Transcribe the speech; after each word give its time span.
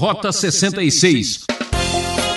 Rota 0.00 0.32
66. 0.32 1.44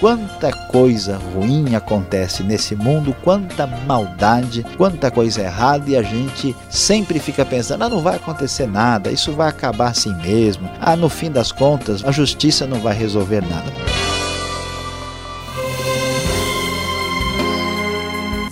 Quanta 0.02 0.52
coisa 0.52 1.16
ruim 1.16 1.76
acontece 1.76 2.44
nesse 2.44 2.76
mundo, 2.76 3.16
quanta 3.24 3.66
maldade, 3.66 4.66
quanta 4.76 5.10
coisa 5.10 5.44
errada 5.44 5.90
e 5.90 5.96
a 5.96 6.04
gente 6.04 6.54
sempre 6.70 7.20
fica 7.20 7.46
pensando: 7.46 7.86
ah, 7.86 7.90
não 7.90 8.02
vai 8.02 8.18
acontecer 8.18 8.68
nada, 8.68 9.10
isso 9.10 9.32
vai 9.32 9.48
acabar 9.48 9.92
assim 9.92 10.14
mesmo. 10.18 10.70
Ah, 10.78 10.98
no 10.98 11.08
fim 11.08 11.32
das 11.32 11.54
contas, 11.54 12.04
a 12.04 12.12
justiça 12.12 12.68
não 12.68 12.82
vai 12.82 12.94
resolver 12.94 13.40
nada. 13.40 13.72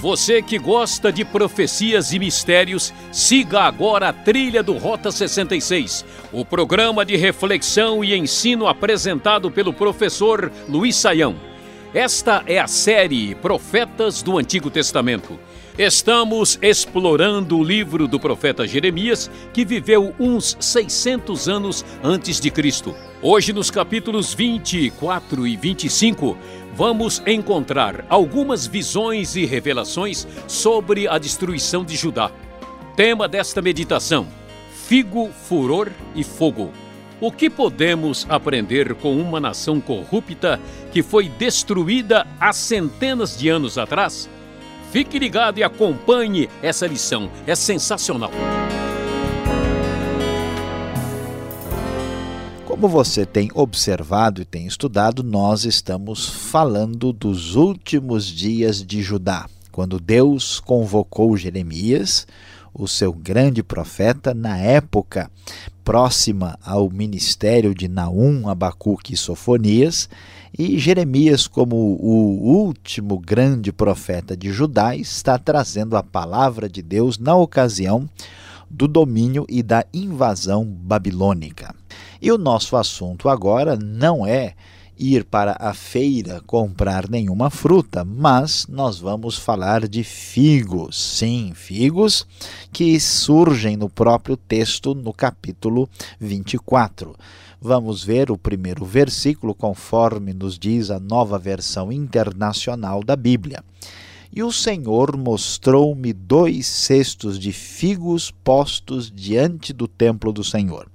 Você 0.02 0.42
que 0.42 0.58
gosta 0.58 1.12
de 1.14 1.24
profecias 1.24 2.12
e 2.12 2.18
mistérios, 2.18 2.92
siga 3.12 3.62
agora 3.62 4.10
a 4.10 4.14
trilha 4.14 4.64
do 4.64 4.76
Rota 4.76 5.12
66, 5.12 6.04
o 6.34 6.44
programa 6.44 7.06
de 7.06 7.16
reflexão 7.16 8.04
e 8.04 8.16
ensino 8.16 8.68
apresentado 8.68 9.52
pelo 9.52 9.72
professor 9.72 10.52
Luiz 10.68 10.96
Saião. 10.96 11.36
Esta 11.94 12.42
é 12.48 12.58
a 12.58 12.66
série 12.66 13.36
Profetas 13.36 14.24
do 14.24 14.40
Antigo 14.40 14.72
Testamento. 14.72 15.38
Estamos 15.78 16.58
explorando 16.64 17.58
o 17.58 17.64
livro 17.64 18.08
do 18.08 18.20
profeta 18.20 18.68
Jeremias, 18.68 19.30
que 19.54 19.64
viveu 19.64 20.16
uns 20.20 20.58
600 20.60 21.48
anos 21.48 21.86
antes 22.04 22.40
de 22.40 22.50
Cristo. 22.50 22.96
Hoje, 23.22 23.54
nos 23.54 23.70
capítulos 23.70 24.34
24 24.34 25.46
e 25.46 25.56
25, 25.56 26.36
vamos 26.74 27.22
encontrar 27.26 28.06
algumas 28.10 28.66
visões 28.66 29.36
e 29.36 29.46
revelações 29.46 30.28
sobre 30.48 31.08
a 31.08 31.18
destruição 31.18 31.84
de 31.84 31.96
Judá. 31.96 32.32
Tema 32.96 33.28
desta 33.28 33.62
meditação: 33.62 34.28
Figo, 34.88 35.30
Furor 35.48 35.90
e 36.16 36.24
Fogo. 36.24 36.72
O 37.20 37.32
que 37.32 37.50
podemos 37.50 38.26
aprender 38.28 38.96
com 38.96 39.16
uma 39.16 39.40
nação 39.40 39.80
corrupta 39.80 40.60
que 40.92 41.04
foi 41.04 41.30
destruída 41.30 42.26
há 42.40 42.52
centenas 42.52 43.38
de 43.38 43.48
anos 43.48 43.78
atrás? 43.78 44.28
Fique 44.92 45.20
ligado 45.20 45.60
e 45.60 45.64
acompanhe 45.64 46.50
essa 46.64 46.88
lição, 46.88 47.30
é 47.46 47.56
sensacional. 47.56 48.32
Como 52.82 52.92
você 52.92 53.28
tem 53.28 53.48
observado 53.54 54.42
e 54.42 54.46
tem 54.46 54.66
estudado, 54.66 55.22
nós 55.22 55.66
estamos 55.66 56.28
falando 56.28 57.14
dos 57.14 57.56
últimos 57.56 58.26
dias 58.26 58.84
de 58.84 59.04
Judá, 59.04 59.48
quando 59.72 60.00
Deus 60.00 60.60
convocou 60.60 61.38
Jeremias, 61.38 62.26
o 62.74 62.88
seu 62.88 63.14
grande 63.14 63.62
profeta, 63.62 64.34
na 64.34 64.58
época 64.58 65.30
próxima 65.84 66.58
ao 66.66 66.90
ministério 66.90 67.76
de 67.76 67.88
Naum, 67.88 68.50
Abacuque 68.50 69.14
e 69.14 69.18
Sofonias, 69.18 70.10
e 70.58 70.80
Jeremias, 70.80 71.46
como 71.46 71.76
o 71.76 72.66
último 72.66 73.20
grande 73.20 73.72
profeta 73.72 74.36
de 74.36 74.52
Judá, 74.52 74.96
está 74.96 75.38
trazendo 75.38 75.96
a 75.96 76.02
palavra 76.02 76.68
de 76.68 76.82
Deus 76.82 77.20
na 77.20 77.36
ocasião 77.36 78.10
do 78.68 78.88
domínio 78.88 79.46
e 79.48 79.62
da 79.62 79.86
invasão 79.94 80.66
babilônica. 80.66 81.80
E 82.22 82.32
o 82.32 82.38
nosso 82.38 82.78
assunto 82.78 83.28
agora 83.28 83.76
não 83.76 84.26
é 84.26 84.54
ir 84.96 85.24
para 85.26 85.58
a 85.60 85.74
feira 85.74 86.40
comprar 86.46 87.10
nenhuma 87.10 87.50
fruta, 87.50 88.06
mas 88.06 88.68
nós 88.70 89.00
vamos 89.00 89.38
falar 89.38 89.88
de 89.88 90.04
figos. 90.04 91.18
Sim, 91.18 91.54
figos 91.56 92.28
que 92.72 93.00
surgem 93.00 93.76
no 93.76 93.90
próprio 93.90 94.38
texto 94.38 94.94
no 94.94 95.12
capítulo 95.12 95.90
24. 96.20 97.16
Vamos 97.60 98.04
ver 98.04 98.30
o 98.30 98.38
primeiro 98.38 98.86
versículo, 98.86 99.56
conforme 99.56 100.32
nos 100.32 100.60
diz 100.60 100.92
a 100.92 101.00
nova 101.00 101.40
versão 101.40 101.92
internacional 101.92 103.04
da 103.04 103.16
Bíblia. 103.16 103.64
E 104.32 104.44
o 104.44 104.52
Senhor 104.52 105.18
mostrou-me 105.18 106.14
dois 106.14 106.68
cestos 106.68 107.40
de 107.40 107.52
figos 107.52 108.32
postos 108.44 109.12
diante 109.12 109.74
do 109.74 109.88
templo 109.88 110.32
do 110.32 110.44
Senhor. 110.44 110.88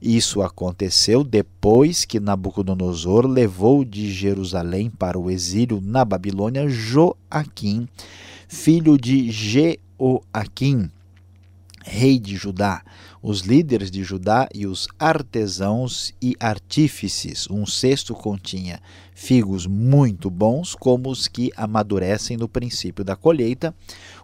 Isso 0.00 0.42
aconteceu 0.42 1.24
depois 1.24 2.04
que 2.04 2.20
Nabucodonosor 2.20 3.26
levou 3.26 3.84
de 3.84 4.12
Jerusalém 4.12 4.90
para 4.90 5.18
o 5.18 5.30
exílio 5.30 5.80
na 5.80 6.04
Babilônia 6.04 6.68
Joaquim, 6.68 7.88
filho 8.48 8.98
de 8.98 9.30
Jeoaquim, 9.30 10.90
rei 11.82 12.18
de 12.18 12.36
Judá, 12.36 12.82
os 13.22 13.40
líderes 13.40 13.90
de 13.90 14.02
Judá 14.04 14.48
e 14.54 14.66
os 14.66 14.86
artesãos 14.98 16.12
e 16.20 16.36
artífices. 16.38 17.48
Um 17.48 17.64
cesto 17.64 18.14
continha 18.14 18.80
figos 19.14 19.66
muito 19.66 20.28
bons, 20.28 20.74
como 20.74 21.10
os 21.10 21.26
que 21.26 21.50
amadurecem 21.56 22.36
no 22.36 22.48
princípio 22.48 23.04
da 23.04 23.16
colheita. 23.16 23.74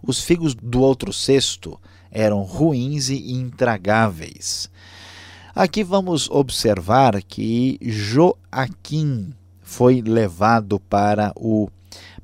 Os 0.05 0.21
figos 0.21 0.53
do 0.53 0.81
outro 0.81 1.11
cesto 1.11 1.79
eram 2.11 2.43
ruins 2.43 3.09
e 3.09 3.33
intragáveis. 3.33 4.69
Aqui 5.55 5.83
vamos 5.83 6.27
observar 6.31 7.21
que 7.21 7.77
Joaquim 7.79 9.31
foi 9.61 10.01
levado 10.01 10.79
para, 10.79 11.31
o, 11.35 11.69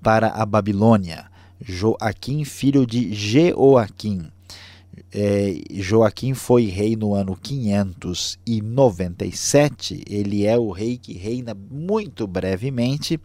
para 0.02 0.30
a 0.30 0.44
Babilônia. 0.48 1.28
Joaquim, 1.62 2.44
filho 2.44 2.88
de 2.88 3.14
Jeoaquim. 3.14 4.32
É, 5.14 5.62
Joaquim 5.74 6.34
foi 6.34 6.66
rei 6.66 6.96
no 6.96 7.14
ano 7.14 7.38
597. 7.40 10.04
Ele 10.10 10.48
é 10.48 10.58
o 10.58 10.72
rei 10.72 10.98
que 10.98 11.14
reina 11.14 11.54
muito 11.54 12.26
brevemente 12.26 13.20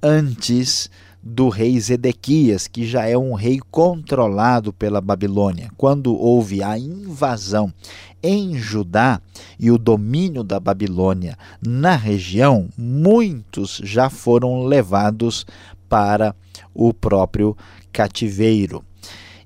antes 0.00 0.88
do 1.22 1.48
rei 1.48 1.78
Zedequias, 1.78 2.66
que 2.66 2.84
já 2.84 3.06
é 3.06 3.16
um 3.16 3.34
rei 3.34 3.60
controlado 3.70 4.72
pela 4.72 5.00
Babilônia. 5.00 5.70
Quando 5.76 6.14
houve 6.14 6.62
a 6.62 6.76
invasão 6.76 7.72
em 8.22 8.56
Judá 8.56 9.20
e 9.58 9.70
o 9.70 9.78
domínio 9.78 10.42
da 10.42 10.58
Babilônia 10.58 11.36
na 11.64 11.94
região, 11.94 12.68
muitos 12.76 13.80
já 13.84 14.10
foram 14.10 14.64
levados 14.64 15.46
para 15.88 16.34
o 16.74 16.92
próprio 16.92 17.56
cativeiro. 17.92 18.84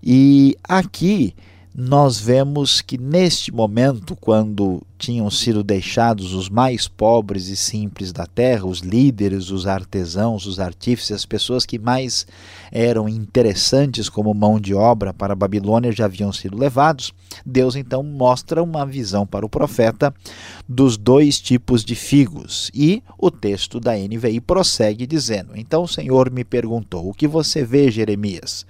E 0.03 0.56
aqui 0.62 1.34
nós 1.78 2.19
vemos 2.19 2.81
que 2.81 2.97
neste 2.97 3.53
momento, 3.53 4.16
quando 4.16 4.82
tinham 4.97 5.31
sido 5.31 5.62
deixados 5.62 6.32
os 6.32 6.48
mais 6.48 6.88
pobres 6.88 7.48
e 7.48 7.56
simples 7.56 8.12
da 8.12 8.25
terra, 8.25 8.64
os 8.64 8.78
líderes, 8.78 9.50
os 9.50 9.66
artesãos, 9.66 10.47
os 10.47 10.59
artífices, 10.59 11.10
as 11.10 11.26
pessoas 11.26 11.66
que 11.66 11.78
mais 11.78 12.26
eram 12.72 13.06
interessantes 13.06 14.09
como 14.09 14.32
mão 14.32 14.59
de 14.59 14.72
obra 14.72 15.12
para 15.12 15.34
a 15.34 15.37
Babilônia 15.37 15.92
já 15.92 16.06
haviam 16.06 16.32
sido 16.32 16.56
levados, 16.56 17.12
Deus 17.44 17.76
então 17.76 18.03
mostra 18.03 18.62
uma 18.62 18.87
visão 18.87 19.26
para 19.26 19.44
o 19.44 19.50
profeta 19.50 20.14
dos 20.66 20.97
dois 20.97 21.38
tipos 21.38 21.84
de 21.84 21.94
figos. 21.94 22.70
E 22.72 23.03
o 23.19 23.31
texto 23.31 23.78
da 23.78 23.93
NVI 23.94 24.41
prossegue 24.41 25.06
dizendo: 25.06 25.53
Então 25.54 25.82
o 25.82 25.88
Senhor 25.88 26.31
me 26.31 26.43
perguntou: 26.43 27.06
O 27.06 27.12
que 27.12 27.28
você 27.28 27.62
vê, 27.62 27.91
Jeremias? 27.91 28.64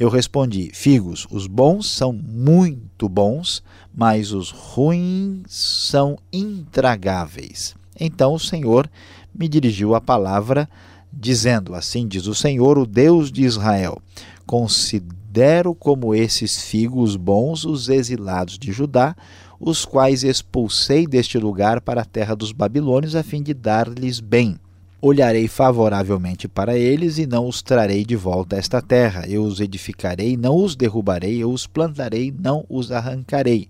Eu 0.00 0.08
respondi: 0.08 0.70
Figos, 0.72 1.26
os 1.28 1.48
bons 1.48 1.90
são 1.90 2.12
muito 2.12 3.08
bons, 3.08 3.64
mas 3.92 4.30
os 4.30 4.52
ruins 4.52 5.42
são 5.48 6.16
intragáveis. 6.32 7.74
Então 7.98 8.32
o 8.32 8.38
Senhor 8.38 8.88
me 9.34 9.48
dirigiu 9.48 9.96
a 9.96 10.00
palavra, 10.00 10.68
dizendo: 11.12 11.74
Assim 11.74 12.06
diz 12.06 12.28
o 12.28 12.34
Senhor, 12.34 12.78
o 12.78 12.86
Deus 12.86 13.32
de 13.32 13.42
Israel: 13.42 14.00
Considero 14.46 15.74
como 15.74 16.14
esses 16.14 16.62
figos 16.62 17.16
bons 17.16 17.64
os 17.64 17.88
exilados 17.88 18.56
de 18.56 18.70
Judá, 18.70 19.16
os 19.58 19.84
quais 19.84 20.22
expulsei 20.22 21.08
deste 21.08 21.38
lugar 21.38 21.80
para 21.80 22.02
a 22.02 22.04
terra 22.04 22.36
dos 22.36 22.52
babilônios, 22.52 23.16
a 23.16 23.24
fim 23.24 23.42
de 23.42 23.52
dar-lhes 23.52 24.20
bem 24.20 24.60
olharei 25.00 25.46
favoravelmente 25.46 26.48
para 26.48 26.76
eles 26.76 27.18
e 27.18 27.26
não 27.26 27.46
os 27.46 27.62
trarei 27.62 28.04
de 28.04 28.16
volta 28.16 28.56
a 28.56 28.58
esta 28.58 28.82
terra. 28.82 29.24
Eu 29.28 29.44
os 29.44 29.60
edificarei, 29.60 30.36
não 30.36 30.56
os 30.56 30.74
derrubarei, 30.74 31.42
eu 31.42 31.50
os 31.50 31.66
plantarei, 31.66 32.34
não 32.36 32.64
os 32.68 32.90
arrancarei. 32.90 33.68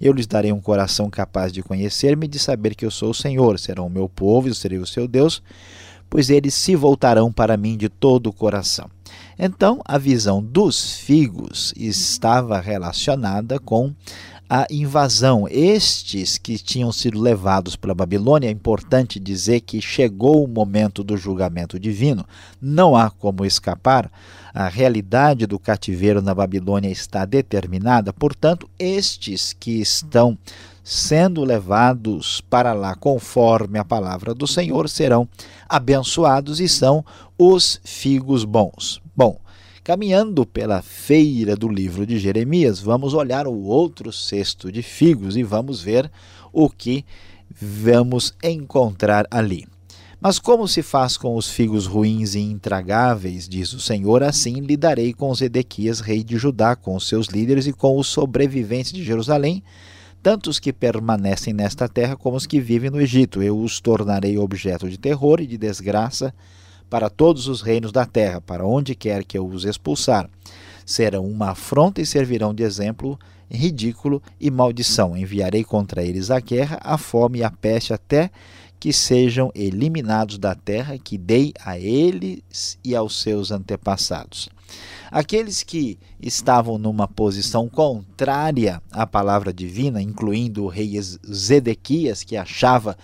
Eu 0.00 0.12
lhes 0.12 0.26
darei 0.26 0.52
um 0.52 0.60
coração 0.60 1.08
capaz 1.08 1.52
de 1.52 1.62
conhecer-me 1.62 2.26
e 2.26 2.28
de 2.28 2.38
saber 2.38 2.74
que 2.74 2.84
eu 2.84 2.90
sou 2.90 3.10
o 3.10 3.14
Senhor. 3.14 3.58
Serão 3.58 3.86
o 3.86 3.90
meu 3.90 4.08
povo, 4.08 4.48
eu 4.48 4.54
serei 4.54 4.78
o 4.78 4.86
seu 4.86 5.06
Deus, 5.06 5.42
pois 6.10 6.30
eles 6.30 6.54
se 6.54 6.74
voltarão 6.74 7.32
para 7.32 7.56
mim 7.56 7.76
de 7.76 7.88
todo 7.88 8.26
o 8.28 8.32
coração. 8.32 8.90
Então, 9.38 9.80
a 9.84 9.96
visão 9.96 10.42
dos 10.42 10.96
figos 10.96 11.72
estava 11.76 12.60
relacionada 12.60 13.58
com 13.58 13.92
a 14.48 14.66
invasão. 14.70 15.46
Estes 15.48 16.38
que 16.38 16.58
tinham 16.58 16.92
sido 16.92 17.20
levados 17.20 17.76
para 17.76 17.92
a 17.92 17.94
Babilônia, 17.94 18.48
é 18.48 18.50
importante 18.50 19.18
dizer 19.18 19.60
que 19.60 19.80
chegou 19.80 20.44
o 20.44 20.48
momento 20.48 21.02
do 21.02 21.16
julgamento 21.16 21.78
divino, 21.78 22.24
não 22.60 22.96
há 22.96 23.10
como 23.10 23.44
escapar. 23.44 24.10
A 24.52 24.68
realidade 24.68 25.46
do 25.46 25.58
cativeiro 25.58 26.22
na 26.22 26.34
Babilônia 26.34 26.88
está 26.88 27.24
determinada, 27.24 28.12
portanto, 28.12 28.68
estes 28.78 29.52
que 29.52 29.80
estão 29.80 30.38
sendo 30.84 31.42
levados 31.42 32.42
para 32.42 32.74
lá 32.74 32.94
conforme 32.94 33.78
a 33.78 33.84
palavra 33.84 34.34
do 34.34 34.46
Senhor, 34.46 34.88
serão 34.88 35.26
abençoados 35.66 36.60
e 36.60 36.68
são 36.68 37.02
os 37.38 37.80
figos 37.82 38.44
bons. 38.44 39.00
Bom, 39.16 39.40
caminhando 39.84 40.46
pela 40.46 40.80
feira 40.80 41.54
do 41.54 41.68
livro 41.68 42.06
de 42.06 42.18
Jeremias, 42.18 42.80
vamos 42.80 43.12
olhar 43.12 43.46
o 43.46 43.64
outro 43.64 44.10
cesto 44.10 44.72
de 44.72 44.82
figos 44.82 45.36
e 45.36 45.42
vamos 45.42 45.82
ver 45.82 46.10
o 46.50 46.70
que 46.70 47.04
vamos 47.60 48.32
encontrar 48.42 49.26
ali. 49.30 49.66
Mas 50.18 50.38
como 50.38 50.66
se 50.66 50.80
faz 50.80 51.18
com 51.18 51.36
os 51.36 51.50
figos 51.50 51.84
ruins 51.84 52.34
e 52.34 52.40
intragáveis, 52.40 53.46
diz 53.46 53.74
o 53.74 53.78
Senhor, 53.78 54.22
assim 54.22 54.54
lidarei 54.60 55.12
com 55.12 55.34
Zedequias, 55.34 56.00
rei 56.00 56.24
de 56.24 56.38
Judá, 56.38 56.74
com 56.74 56.96
os 56.96 57.06
seus 57.06 57.26
líderes 57.26 57.66
e 57.66 57.72
com 57.74 57.98
os 57.98 58.06
sobreviventes 58.06 58.90
de 58.90 59.04
Jerusalém, 59.04 59.62
tanto 60.22 60.48
os 60.48 60.58
que 60.58 60.72
permanecem 60.72 61.52
nesta 61.52 61.86
terra 61.86 62.16
como 62.16 62.38
os 62.38 62.46
que 62.46 62.58
vivem 62.58 62.88
no 62.88 63.02
Egito. 63.02 63.42
Eu 63.42 63.58
os 63.58 63.80
tornarei 63.80 64.38
objeto 64.38 64.88
de 64.88 64.96
terror 64.96 65.42
e 65.42 65.46
de 65.46 65.58
desgraça 65.58 66.32
para 66.94 67.10
todos 67.10 67.48
os 67.48 67.60
reinos 67.60 67.90
da 67.90 68.06
terra, 68.06 68.40
para 68.40 68.64
onde 68.64 68.94
quer 68.94 69.24
que 69.24 69.36
eu 69.36 69.44
os 69.44 69.64
expulsar. 69.64 70.30
Serão 70.86 71.26
uma 71.26 71.50
afronta 71.50 72.00
e 72.00 72.06
servirão 72.06 72.54
de 72.54 72.62
exemplo 72.62 73.18
ridículo 73.50 74.22
e 74.40 74.48
maldição. 74.48 75.16
Enviarei 75.16 75.64
contra 75.64 76.04
eles 76.04 76.30
a 76.30 76.38
guerra, 76.38 76.78
a 76.80 76.96
fome 76.96 77.40
e 77.40 77.42
a 77.42 77.50
peste 77.50 77.92
até 77.92 78.30
que 78.78 78.92
sejam 78.92 79.50
eliminados 79.56 80.38
da 80.38 80.54
terra 80.54 80.96
que 80.96 81.18
dei 81.18 81.52
a 81.64 81.76
eles 81.76 82.78
e 82.84 82.94
aos 82.94 83.20
seus 83.20 83.50
antepassados. 83.50 84.48
Aqueles 85.10 85.64
que 85.64 85.98
estavam 86.22 86.78
numa 86.78 87.08
posição 87.08 87.68
contrária 87.68 88.80
à 88.92 89.04
palavra 89.04 89.52
divina, 89.52 90.00
incluindo 90.00 90.62
o 90.62 90.68
rei 90.68 90.96
Zedequias, 91.02 92.22
que 92.22 92.36
achava 92.36 92.96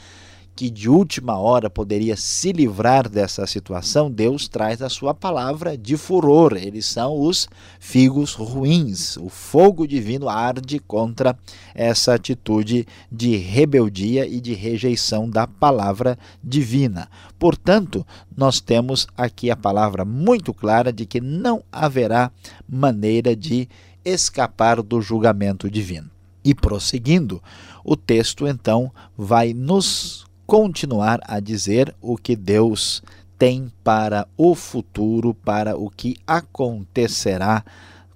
que 0.54 0.68
de 0.68 0.90
última 0.90 1.38
hora 1.38 1.70
poderia 1.70 2.16
se 2.16 2.52
livrar 2.52 3.08
dessa 3.08 3.46
situação, 3.46 4.10
Deus 4.10 4.46
traz 4.46 4.82
a 4.82 4.88
sua 4.88 5.14
palavra 5.14 5.76
de 5.76 5.96
furor. 5.96 6.54
Eles 6.56 6.84
são 6.84 7.18
os 7.18 7.48
figos 7.78 8.34
ruins. 8.34 9.16
O 9.16 9.28
fogo 9.28 9.86
divino 9.86 10.28
arde 10.28 10.78
contra 10.78 11.36
essa 11.74 12.14
atitude 12.14 12.86
de 13.10 13.36
rebeldia 13.36 14.26
e 14.26 14.40
de 14.40 14.52
rejeição 14.52 15.28
da 15.28 15.46
palavra 15.46 16.18
divina. 16.44 17.08
Portanto, 17.38 18.06
nós 18.36 18.60
temos 18.60 19.06
aqui 19.16 19.50
a 19.50 19.56
palavra 19.56 20.04
muito 20.04 20.52
clara 20.52 20.92
de 20.92 21.06
que 21.06 21.20
não 21.20 21.62
haverá 21.72 22.30
maneira 22.68 23.34
de 23.34 23.66
escapar 24.04 24.82
do 24.82 25.00
julgamento 25.00 25.70
divino. 25.70 26.10
E 26.44 26.54
prosseguindo, 26.54 27.42
o 27.84 27.96
texto 27.96 28.46
então 28.46 28.90
vai 29.16 29.52
nos 29.52 30.26
continuar 30.50 31.20
a 31.28 31.38
dizer 31.38 31.94
o 32.00 32.16
que 32.16 32.34
Deus 32.34 33.04
tem 33.38 33.70
para 33.84 34.26
o 34.36 34.56
futuro, 34.56 35.32
para 35.32 35.76
o 35.76 35.88
que 35.88 36.16
acontecerá 36.26 37.64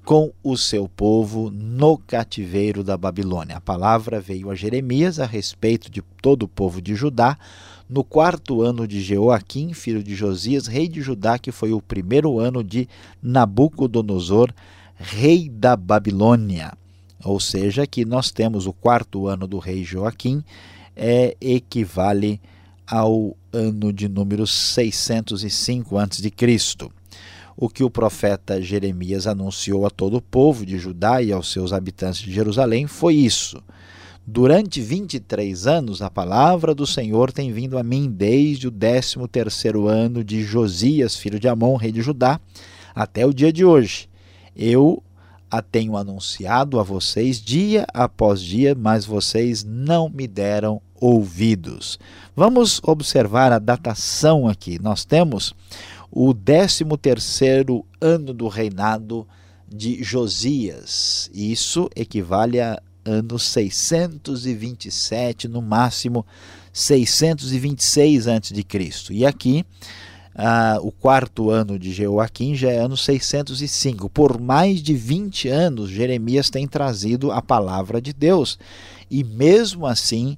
com 0.05 0.33
o 0.43 0.57
seu 0.57 0.89
povo 0.89 1.49
no 1.49 1.97
cativeiro 1.97 2.83
da 2.83 2.97
Babilônia. 2.97 3.59
A 3.59 3.61
palavra 3.61 4.21
veio 4.21 4.51
a 4.51 4.57
Jeremias 4.57 5.21
a 5.21 5.27
respeito 5.27 5.89
de 5.89 6.03
todo 6.21 6.43
o 6.43 6.49
povo 6.49 6.83
de 6.83 6.97
Judá 6.97 7.39
no 7.89 8.03
quarto 8.03 8.63
ano 8.63 8.85
de 8.85 9.01
Jeoaquim, 9.01 9.73
filho 9.73 10.03
de 10.03 10.17
Josias, 10.17 10.67
rei 10.67 10.89
de 10.89 11.01
Judá, 11.03 11.39
que 11.39 11.53
foi 11.53 11.73
o 11.73 11.81
primeiro 11.81 12.41
ano 12.41 12.65
de 12.65 12.89
Nabucodonosor, 13.23 14.53
rei 14.97 15.49
da 15.49 15.77
Babilônia. 15.77 16.73
Ou 17.23 17.39
seja, 17.39 17.87
que 17.87 18.05
nós 18.05 18.33
temos 18.33 18.67
o 18.67 18.73
quarto 18.73 19.29
ano 19.29 19.47
do 19.47 19.61
rei 19.61 19.85
Joaquim 19.85 20.43
é, 20.96 21.37
equivale 21.41 22.41
ao 22.87 23.37
ano 23.52 23.93
de 23.93 24.08
número 24.08 24.46
605 24.46 25.99
a.C. 25.99 26.32
O 27.56 27.69
que 27.69 27.85
o 27.85 27.91
profeta 27.91 28.61
Jeremias 28.61 29.26
anunciou 29.26 29.87
a 29.87 29.91
todo 29.91 30.17
o 30.17 30.23
povo 30.23 30.67
de 30.67 30.76
Judá 30.76 31.23
e 31.23 31.32
aos 31.32 31.52
seus 31.52 31.73
habitantes 31.73 32.20
de 32.20 32.32
Jerusalém 32.32 32.87
foi 32.87 33.14
isso. 33.14 33.62
Durante 34.26 34.81
23 34.81 35.67
anos, 35.67 36.00
a 36.00 36.11
palavra 36.11 36.75
do 36.75 36.87
Senhor 36.87 37.31
tem 37.31 37.52
vindo 37.52 37.76
a 37.76 37.82
mim 37.82 38.11
desde 38.11 38.67
o 38.67 38.70
13 38.70 39.17
terceiro 39.31 39.87
ano 39.87 40.25
de 40.25 40.43
Josias, 40.43 41.14
filho 41.14 41.38
de 41.38 41.47
Amon, 41.47 41.76
rei 41.76 41.93
de 41.93 42.00
Judá, 42.00 42.40
até 42.94 43.26
o 43.26 43.35
dia 43.35 43.52
de 43.52 43.64
hoje. 43.64 44.08
Eu 44.56 45.02
a 45.59 45.62
tenho 45.62 45.97
anunciado 45.97 46.81
a 46.81 46.83
vocês 46.83 47.41
dia 47.41 47.87
após 47.95 48.41
dia, 48.41 48.75
mas 48.75 49.05
vocês 49.05 49.62
não 49.62 50.09
me 50.09 50.27
deram 50.27 50.83
ouvidos. 50.95 52.01
Vamos 52.35 52.81
observar 52.83 53.53
a 53.53 53.61
datação 53.61 54.49
aqui. 54.49 54.83
Nós 54.83 55.05
temos 55.05 55.55
o 56.11 56.35
13º 56.35 57.85
ano 58.01 58.35
do 58.35 58.49
reinado 58.49 59.25
de 59.69 60.03
Josias. 60.03 61.31
Isso 61.33 61.89
equivale 61.95 62.61
a 62.61 62.83
ano 63.05 63.39
627, 63.39 65.47
no 65.47 65.62
máximo 65.62 66.27
626 66.73 68.27
a.C. 68.27 68.67
E 69.11 69.25
aqui 69.25 69.65
ah, 70.35 70.79
o 70.83 70.91
quarto 70.91 71.51
ano 71.51 71.79
de 71.79 71.93
Jeoaquim 71.93 72.55
já 72.55 72.71
é 72.71 72.79
ano 72.79 72.97
605. 72.97 74.09
Por 74.11 74.41
mais 74.41 74.83
de 74.83 74.95
20 74.95 75.49
anos, 75.49 75.91
Jeremias 75.91 76.51
tem 76.51 76.67
trazido 76.67 77.31
a 77.31 77.41
palavra 77.41 78.01
de 78.01 78.13
Deus 78.13 78.59
e, 79.11 79.23
mesmo 79.23 79.87
assim, 79.87 80.37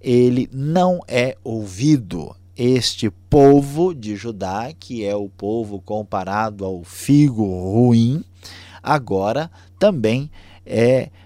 ele 0.00 0.48
não 0.52 1.00
é 1.06 1.36
ouvido. 1.44 2.34
Este 2.56 3.10
povo 3.10 3.92
de 3.92 4.14
Judá, 4.14 4.72
que 4.78 5.04
é 5.04 5.16
o 5.16 5.28
povo 5.28 5.80
comparado 5.80 6.64
ao 6.64 6.84
figo 6.84 7.44
ruim, 7.44 8.22
agora 8.80 9.50
também 9.76 10.30
é 10.30 10.53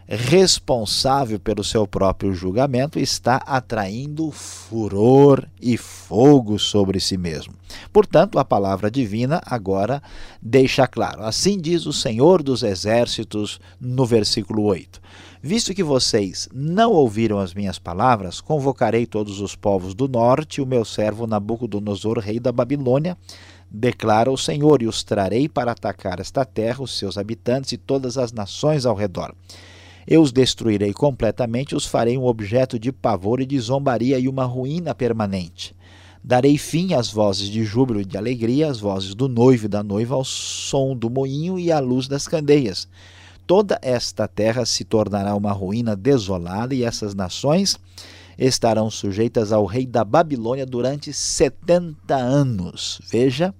responsável 0.08 1.38
pelo 1.38 1.62
seu 1.62 1.86
próprio 1.86 2.32
julgamento, 2.32 2.98
está 2.98 3.36
atraindo 3.36 4.30
furor 4.30 5.46
e 5.60 5.76
fogo 5.76 6.58
sobre 6.58 6.98
si 6.98 7.18
mesmo. 7.18 7.54
Portanto, 7.92 8.38
a 8.38 8.44
palavra 8.44 8.90
divina 8.90 9.40
agora 9.44 10.02
deixa 10.40 10.86
claro: 10.86 11.22
assim 11.22 11.58
diz 11.58 11.84
o 11.84 11.92
Senhor 11.92 12.42
dos 12.42 12.62
Exércitos 12.62 13.60
no 13.80 14.06
versículo 14.06 14.62
8. 14.64 15.00
Visto 15.40 15.72
que 15.72 15.84
vocês 15.84 16.48
não 16.52 16.90
ouviram 16.90 17.38
as 17.38 17.54
minhas 17.54 17.78
palavras, 17.78 18.40
convocarei 18.40 19.06
todos 19.06 19.40
os 19.40 19.54
povos 19.54 19.94
do 19.94 20.08
norte, 20.08 20.60
o 20.60 20.66
meu 20.66 20.84
servo 20.84 21.28
Nabucodonosor, 21.28 22.18
rei 22.18 22.40
da 22.40 22.50
Babilônia, 22.50 23.16
declara 23.70 24.30
o 24.30 24.38
Senhor, 24.38 24.82
e 24.82 24.86
os 24.86 25.02
trarei 25.02 25.48
para 25.48 25.72
atacar 25.72 26.20
esta 26.20 26.44
terra, 26.44 26.82
os 26.82 26.98
seus 26.98 27.18
habitantes 27.18 27.72
e 27.72 27.76
todas 27.76 28.16
as 28.16 28.32
nações 28.32 28.86
ao 28.86 28.94
redor. 28.94 29.34
Eu 30.06 30.22
os 30.22 30.32
destruirei 30.32 30.92
completamente, 30.92 31.74
os 31.74 31.84
farei 31.84 32.16
um 32.16 32.24
objeto 32.24 32.78
de 32.78 32.90
pavor 32.90 33.40
e 33.40 33.46
de 33.46 33.58
zombaria 33.60 34.18
e 34.18 34.26
uma 34.26 34.44
ruína 34.44 34.94
permanente. 34.94 35.76
Darei 36.24 36.56
fim 36.58 36.94
às 36.94 37.10
vozes 37.10 37.48
de 37.48 37.62
júbilo 37.62 38.00
e 38.00 38.04
de 38.04 38.16
alegria, 38.16 38.70
às 38.70 38.80
vozes 38.80 39.14
do 39.14 39.28
noivo 39.28 39.66
e 39.66 39.68
da 39.68 39.82
noiva, 39.82 40.14
ao 40.14 40.24
som 40.24 40.96
do 40.96 41.10
moinho 41.10 41.58
e 41.58 41.70
à 41.70 41.78
luz 41.78 42.08
das 42.08 42.26
candeias. 42.26 42.88
Toda 43.46 43.78
esta 43.82 44.26
terra 44.26 44.66
se 44.66 44.84
tornará 44.84 45.34
uma 45.34 45.52
ruína 45.52 45.96
desolada 45.96 46.74
e 46.74 46.82
essas 46.84 47.14
nações 47.14 47.78
estarão 48.38 48.90
sujeitas 48.90 49.52
ao 49.52 49.66
rei 49.66 49.84
da 49.84 50.04
Babilônia 50.04 50.64
durante 50.64 51.12
70 51.12 52.14
anos. 52.14 53.00
Veja 53.10 53.52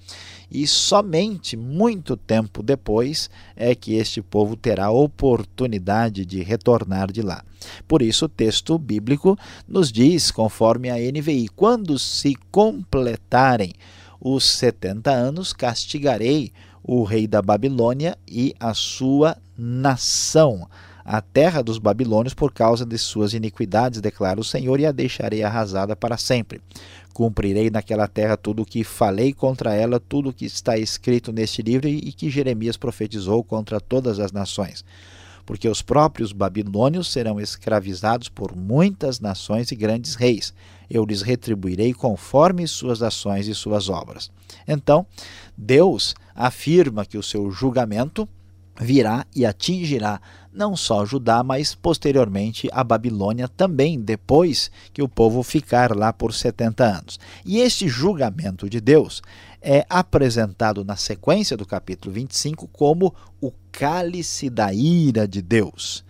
e 0.49 0.65
somente 0.65 1.57
muito 1.57 2.15
tempo 2.15 2.63
depois 2.63 3.29
é 3.55 3.75
que 3.75 3.95
este 3.95 4.21
povo 4.21 4.55
terá 4.55 4.89
oportunidade 4.89 6.25
de 6.25 6.41
retornar 6.41 7.11
de 7.11 7.21
lá. 7.21 7.43
Por 7.87 8.01
isso, 8.01 8.25
o 8.25 8.29
texto 8.29 8.77
bíblico 8.77 9.37
nos 9.67 9.91
diz, 9.91 10.31
conforme 10.31 10.89
a 10.89 10.95
NVI, 10.95 11.49
quando 11.55 11.99
se 11.99 12.35
completarem 12.51 13.73
os 14.19 14.45
70 14.45 15.11
anos, 15.11 15.53
castigarei 15.53 16.51
o 16.83 17.03
rei 17.03 17.27
da 17.27 17.41
Babilônia 17.41 18.17
e 18.27 18.55
a 18.59 18.73
sua 18.73 19.37
nação 19.57 20.67
a 21.07 21.21
terra 21.21 21.63
dos 21.63 21.77
babilônios 21.77 22.33
por 22.33 22.51
causa 22.51 22.85
de 22.85 22.97
suas 22.97 23.33
iniquidades, 23.33 24.01
declara 24.01 24.41
o 24.41 24.43
Senhor, 24.43 24.77
e 24.77 24.85
a 24.85 24.91
deixarei 24.91 25.41
arrasada 25.41 25.95
para 25.95 26.17
sempre. 26.17 26.59
Cumprirei 27.17 27.71
naquela 27.71 28.07
terra 28.07 28.37
tudo 28.37 28.61
o 28.61 28.65
que 28.65 28.83
falei 28.83 29.33
contra 29.33 29.73
ela, 29.73 29.99
tudo 29.99 30.29
o 30.29 30.31
que 30.31 30.45
está 30.45 30.77
escrito 30.77 31.31
neste 31.31 31.63
livro 31.63 31.87
e 31.87 32.13
que 32.13 32.29
Jeremias 32.29 32.77
profetizou 32.77 33.43
contra 33.43 33.81
todas 33.81 34.19
as 34.19 34.31
nações. 34.31 34.85
Porque 35.43 35.67
os 35.67 35.81
próprios 35.81 36.31
babilônios 36.31 37.11
serão 37.11 37.39
escravizados 37.39 38.29
por 38.29 38.55
muitas 38.55 39.19
nações 39.19 39.71
e 39.71 39.75
grandes 39.75 40.13
reis. 40.13 40.53
Eu 40.87 41.03
lhes 41.05 41.23
retribuirei 41.23 41.91
conforme 41.91 42.67
suas 42.67 43.01
ações 43.01 43.47
e 43.47 43.55
suas 43.55 43.89
obras. 43.89 44.29
Então, 44.67 45.03
Deus 45.57 46.13
afirma 46.35 47.03
que 47.03 47.17
o 47.17 47.23
seu 47.23 47.49
julgamento 47.49 48.29
virá 48.79 49.25
e 49.35 49.43
atingirá 49.43 50.21
não 50.57 50.75
só 50.75 51.05
Judá, 51.05 51.43
mas 51.43 51.75
posteriormente 51.75 52.67
a 52.73 52.83
Babilônia 52.83 53.47
também, 53.47 53.99
depois 53.99 54.71
que 54.91 55.03
o 55.03 55.07
povo 55.07 55.43
ficar 55.43 55.95
lá 55.95 56.11
por 56.11 56.33
70 56.33 56.83
anos. 56.83 57.19
E 57.45 57.59
este 57.59 57.87
julgamento 57.87 58.67
de 58.67 58.81
Deus 58.81 59.21
é 59.61 59.85
apresentado 59.87 60.83
na 60.83 60.95
sequência 60.95 61.55
do 61.55 61.65
capítulo 61.65 62.13
25 62.13 62.67
como 62.69 63.13
o 63.39 63.51
cálice 63.71 64.49
da 64.49 64.73
ira 64.73 65.27
de 65.27 65.41
Deus. 65.41 66.03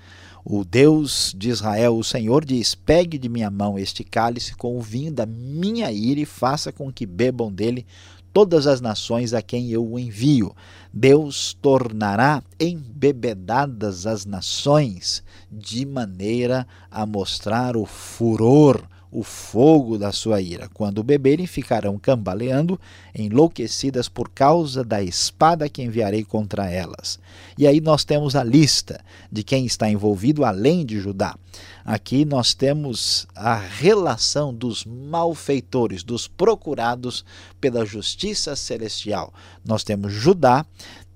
O 0.46 0.64
Deus 0.64 1.36
de 1.38 1.50
Israel, 1.50 1.98
o 1.98 2.04
Senhor, 2.04 2.46
diz: 2.46 2.74
Pegue 2.74 3.18
de 3.18 3.28
minha 3.28 3.52
mão 3.52 3.78
este 3.78 4.02
cálice 4.02 4.56
com 4.56 4.78
o 4.78 4.82
vinho 4.82 5.12
da 5.12 5.26
minha 5.26 5.92
ira 5.92 6.22
e 6.22 6.26
faça 6.26 6.72
com 6.72 6.90
que 6.90 7.06
bebam 7.06 7.52
dele 7.52 7.86
todas 8.32 8.68
as 8.68 8.80
nações 8.80 9.34
a 9.34 9.42
quem 9.42 9.72
eu 9.72 9.86
o 9.86 9.98
envio. 9.98 10.56
Deus 11.00 11.54
tornará 11.62 12.42
embebedadas 12.60 14.08
as 14.08 14.26
nações, 14.26 15.24
de 15.52 15.86
maneira 15.86 16.66
a 16.90 17.06
mostrar 17.06 17.78
o 17.78 17.86
furor 17.86 18.82
o 19.12 19.24
fogo 19.24 19.98
da 19.98 20.12
sua 20.12 20.42
ira. 20.42 20.70
Quando 20.74 21.04
beberem, 21.04 21.48
ficarão 21.48 21.98
cambaleando, 21.98 22.80
enlouquecidas 23.16 24.10
por 24.10 24.30
causa 24.30 24.84
da 24.84 25.02
espada 25.02 25.70
que 25.70 25.82
enviarei 25.82 26.24
contra 26.24 26.70
elas. 26.70 27.20
E 27.58 27.66
aí 27.66 27.80
nós 27.80 28.04
temos 28.04 28.36
a 28.36 28.44
lista 28.44 29.00
de 29.32 29.44
quem 29.44 29.66
está 29.66 29.90
envolvido 29.90 30.44
além 30.44 30.86
de 30.86 31.00
Judá. 31.00 31.36
Aqui 31.86 32.26
nós 32.26 32.54
temos 32.54 33.26
a 33.36 33.56
relação 33.56 34.54
dos 34.54 34.84
malfeitores, 34.84 36.04
dos 36.04 36.28
procurados 36.28 37.24
pela 37.62 37.86
justiça 37.86 38.56
celestial. 38.56 39.34
Nós 39.66 39.84
temos 39.84 40.12
Judá, 40.12 40.66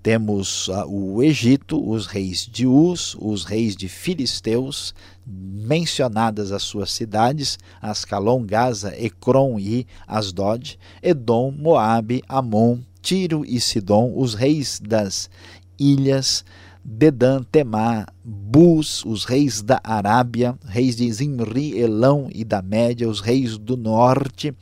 temos 0.01 0.67
uh, 0.67 0.85
o 0.87 1.21
Egito, 1.21 1.79
os 1.87 2.07
reis 2.07 2.47
de 2.51 2.65
Uz, 2.65 3.15
os 3.19 3.43
reis 3.43 3.75
de 3.75 3.87
Filisteus, 3.87 4.95
mencionadas 5.31 6.51
as 6.51 6.63
suas 6.63 6.91
cidades, 6.91 7.57
Ascalon, 7.81 8.43
Gaza, 8.43 8.93
Ecrom 8.97 9.59
e 9.59 9.87
Asdod, 10.07 10.77
Edom, 11.01 11.51
Moabe, 11.51 12.21
Amon, 12.27 12.79
Tiro 13.01 13.45
e 13.45 13.59
Sidom, 13.59 14.13
os 14.15 14.33
reis 14.33 14.79
das 14.83 15.29
ilhas, 15.79 16.43
Dedã, 16.83 17.43
Temá, 17.43 18.07
Bus, 18.23 19.05
os 19.05 19.25
reis 19.25 19.61
da 19.61 19.79
Arábia, 19.83 20.57
reis 20.65 20.95
de 20.95 21.11
Zimri, 21.11 21.79
Elão 21.79 22.27
e 22.33 22.43
da 22.43 22.61
Média, 22.61 23.07
os 23.07 23.19
reis 23.19 23.57
do 23.57 23.77
norte, 23.77 24.53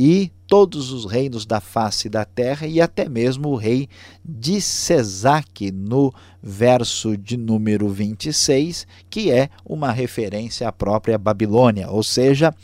e 0.00 0.30
todos 0.46 0.92
os 0.92 1.04
reinos 1.04 1.44
da 1.44 1.60
face 1.60 2.08
da 2.08 2.24
terra 2.24 2.68
e 2.68 2.80
até 2.80 3.08
mesmo 3.08 3.48
o 3.48 3.56
rei 3.56 3.88
de 4.24 4.60
Cesaque 4.60 5.72
no 5.72 6.14
verso 6.40 7.16
de 7.16 7.36
número 7.36 7.88
26, 7.88 8.86
que 9.10 9.32
é 9.32 9.50
uma 9.66 9.90
referência 9.90 10.68
à 10.68 10.72
própria 10.72 11.18
Babilônia, 11.18 11.90
ou 11.90 12.04
seja, 12.04 12.54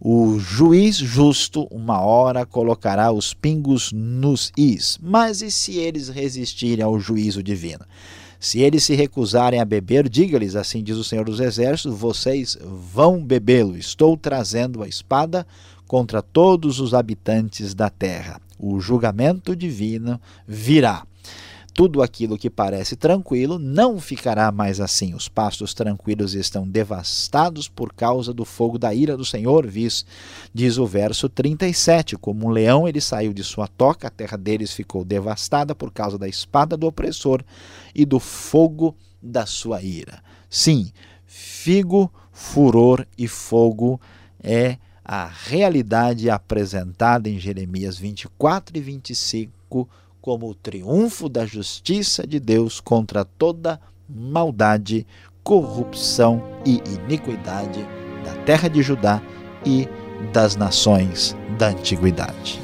o 0.00 0.38
juiz 0.38 0.96
justo, 0.96 1.68
uma 1.70 2.00
hora, 2.00 2.46
colocará 2.46 3.12
os 3.12 3.34
pingos 3.34 3.92
nos 3.92 4.50
is. 4.56 4.98
Mas 5.02 5.42
e 5.42 5.50
se 5.50 5.76
eles 5.76 6.08
resistirem 6.08 6.82
ao 6.82 6.98
juízo 6.98 7.42
divino? 7.42 7.84
Se 8.40 8.60
eles 8.60 8.84
se 8.84 8.94
recusarem 8.94 9.60
a 9.60 9.66
beber, 9.66 10.08
diga-lhes, 10.08 10.56
assim 10.56 10.82
diz 10.82 10.96
o 10.96 11.04
Senhor 11.04 11.26
dos 11.26 11.40
Exércitos: 11.40 11.98
vocês 11.98 12.56
vão 12.62 13.22
bebê-lo. 13.22 13.76
Estou 13.76 14.16
trazendo 14.16 14.82
a 14.82 14.88
espada 14.88 15.46
contra 15.90 16.22
todos 16.22 16.78
os 16.78 16.94
habitantes 16.94 17.74
da 17.74 17.90
terra. 17.90 18.40
O 18.56 18.78
julgamento 18.78 19.56
divino 19.56 20.20
virá. 20.46 21.04
Tudo 21.74 22.00
aquilo 22.00 22.38
que 22.38 22.48
parece 22.48 22.94
tranquilo 22.94 23.58
não 23.58 23.98
ficará 23.98 24.52
mais 24.52 24.78
assim. 24.80 25.14
Os 25.14 25.26
pastos 25.26 25.74
tranquilos 25.74 26.34
estão 26.34 26.64
devastados 26.64 27.66
por 27.66 27.92
causa 27.92 28.32
do 28.32 28.44
fogo 28.44 28.78
da 28.78 28.94
ira 28.94 29.16
do 29.16 29.24
Senhor, 29.24 29.68
diz, 29.68 30.06
diz 30.54 30.78
o 30.78 30.86
verso 30.86 31.28
37. 31.28 32.16
Como 32.16 32.46
um 32.46 32.50
leão 32.50 32.86
ele 32.86 33.00
saiu 33.00 33.32
de 33.32 33.42
sua 33.42 33.66
toca, 33.66 34.06
a 34.06 34.10
terra 34.12 34.36
deles 34.36 34.72
ficou 34.72 35.04
devastada 35.04 35.74
por 35.74 35.90
causa 35.90 36.16
da 36.16 36.28
espada 36.28 36.76
do 36.76 36.86
opressor 36.86 37.42
e 37.92 38.04
do 38.04 38.20
fogo 38.20 38.94
da 39.20 39.44
sua 39.44 39.82
ira. 39.82 40.22
Sim, 40.48 40.92
figo, 41.26 42.08
furor 42.30 43.04
e 43.18 43.26
fogo 43.26 44.00
é 44.40 44.78
a 45.12 45.26
realidade 45.26 46.30
apresentada 46.30 47.28
em 47.28 47.36
Jeremias 47.36 47.98
24 47.98 48.76
e 48.76 48.80
25 48.80 49.88
como 50.22 50.48
o 50.48 50.54
triunfo 50.54 51.28
da 51.28 51.44
justiça 51.44 52.24
de 52.24 52.38
Deus 52.38 52.78
contra 52.78 53.24
toda 53.24 53.80
maldade, 54.08 55.04
corrupção 55.42 56.40
e 56.64 56.80
iniquidade 56.94 57.84
da 58.24 58.36
terra 58.44 58.68
de 58.68 58.84
Judá 58.84 59.20
e 59.66 59.88
das 60.32 60.54
nações 60.54 61.36
da 61.58 61.70
antiguidade. 61.70 62.60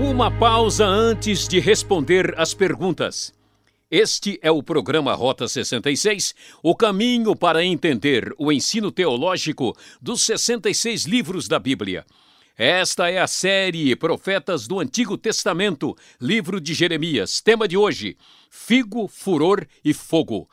Uma 0.00 0.30
pausa 0.30 0.86
antes 0.86 1.48
de 1.48 1.58
responder 1.58 2.32
as 2.38 2.54
perguntas. 2.54 3.34
Este 3.90 4.38
é 4.40 4.48
o 4.48 4.62
programa 4.62 5.12
Rota 5.12 5.48
66, 5.48 6.36
o 6.62 6.72
caminho 6.72 7.34
para 7.34 7.64
entender 7.64 8.32
o 8.38 8.52
ensino 8.52 8.92
teológico 8.92 9.76
dos 10.00 10.22
66 10.22 11.04
livros 11.04 11.48
da 11.48 11.58
Bíblia. 11.58 12.06
Esta 12.56 13.10
é 13.10 13.18
a 13.18 13.26
série 13.26 13.96
Profetas 13.96 14.68
do 14.68 14.78
Antigo 14.78 15.18
Testamento, 15.18 15.96
livro 16.20 16.60
de 16.60 16.74
Jeremias. 16.74 17.40
Tema 17.40 17.66
de 17.66 17.76
hoje: 17.76 18.16
Figo, 18.48 19.08
Furor 19.08 19.66
e 19.84 19.92
Fogo. 19.92 20.48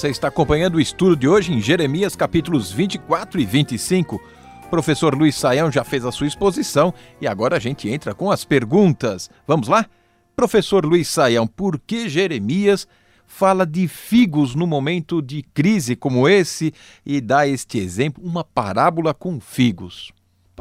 Você 0.01 0.09
está 0.09 0.29
acompanhando 0.29 0.77
o 0.77 0.81
estudo 0.81 1.15
de 1.15 1.27
hoje 1.27 1.53
em 1.53 1.61
Jeremias 1.61 2.15
capítulos 2.15 2.71
24 2.71 3.39
e 3.39 3.45
25. 3.45 4.19
O 4.65 4.67
professor 4.67 5.13
Luiz 5.13 5.35
Saião 5.35 5.71
já 5.71 5.83
fez 5.83 6.03
a 6.03 6.11
sua 6.11 6.25
exposição 6.25 6.91
e 7.21 7.27
agora 7.27 7.57
a 7.57 7.59
gente 7.59 7.87
entra 7.87 8.15
com 8.15 8.31
as 8.31 8.43
perguntas. 8.43 9.29
Vamos 9.45 9.67
lá? 9.67 9.85
Professor 10.35 10.83
Luiz 10.83 11.07
Saião, 11.07 11.45
por 11.45 11.79
que 11.79 12.09
Jeremias 12.09 12.87
fala 13.27 13.63
de 13.63 13.87
figos 13.87 14.55
no 14.55 14.65
momento 14.65 15.21
de 15.21 15.43
crise 15.43 15.95
como 15.95 16.27
esse 16.27 16.73
e 17.05 17.21
dá 17.21 17.47
este 17.47 17.77
exemplo, 17.77 18.23
uma 18.25 18.43
parábola 18.43 19.13
com 19.13 19.39
figos? 19.39 20.11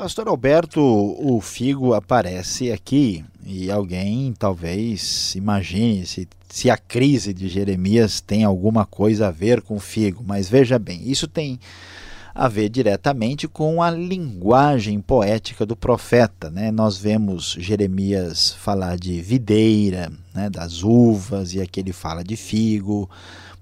Pastor 0.01 0.29
Alberto, 0.29 0.81
o 0.81 1.43
figo 1.43 1.93
aparece 1.93 2.73
aqui 2.73 3.23
e 3.45 3.71
alguém 3.71 4.33
talvez 4.33 5.35
imagine 5.35 6.07
se, 6.07 6.27
se 6.49 6.71
a 6.71 6.79
crise 6.79 7.35
de 7.35 7.51
Jeremias 7.51 8.19
tem 8.19 8.43
alguma 8.43 8.87
coisa 8.87 9.29
a 9.29 9.31
ver 9.31 9.61
com 9.61 9.77
o 9.77 9.79
figo, 9.79 10.25
mas 10.27 10.49
veja 10.49 10.79
bem, 10.79 11.03
isso 11.05 11.29
tem 11.29 11.61
a 12.35 12.49
ver 12.49 12.71
diretamente 12.71 13.47
com 13.47 13.83
a 13.83 13.91
linguagem 13.91 15.03
poética 15.03 15.67
do 15.67 15.77
profeta. 15.77 16.49
Né? 16.49 16.71
Nós 16.71 16.97
vemos 16.97 17.55
Jeremias 17.59 18.55
falar 18.55 18.97
de 18.97 19.21
videira, 19.21 20.11
né, 20.33 20.49
das 20.49 20.83
uvas, 20.83 21.53
e 21.53 21.61
aqui 21.61 21.79
ele 21.79 21.93
fala 21.93 22.25
de 22.25 22.37
figo, 22.37 23.07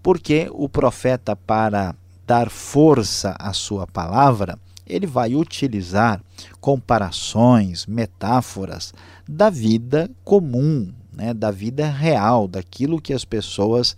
porque 0.01 0.49
o 0.53 0.69
profeta, 0.69 1.35
para 1.35 1.97
dar 2.25 2.49
força 2.49 3.35
à 3.41 3.53
sua 3.53 3.89
palavra, 3.89 4.57
ele 4.89 5.07
vai 5.07 5.35
utilizar 5.35 6.21
comparações, 6.61 7.87
metáforas 7.87 8.93
da 9.29 9.51
vida 9.51 10.11
comum, 10.25 10.93
né, 11.13 11.35
da 11.35 11.51
vida 11.51 11.89
real, 11.89 12.49
daquilo 12.49 13.01
que 13.01 13.13
as 13.13 13.25
pessoas 13.25 13.97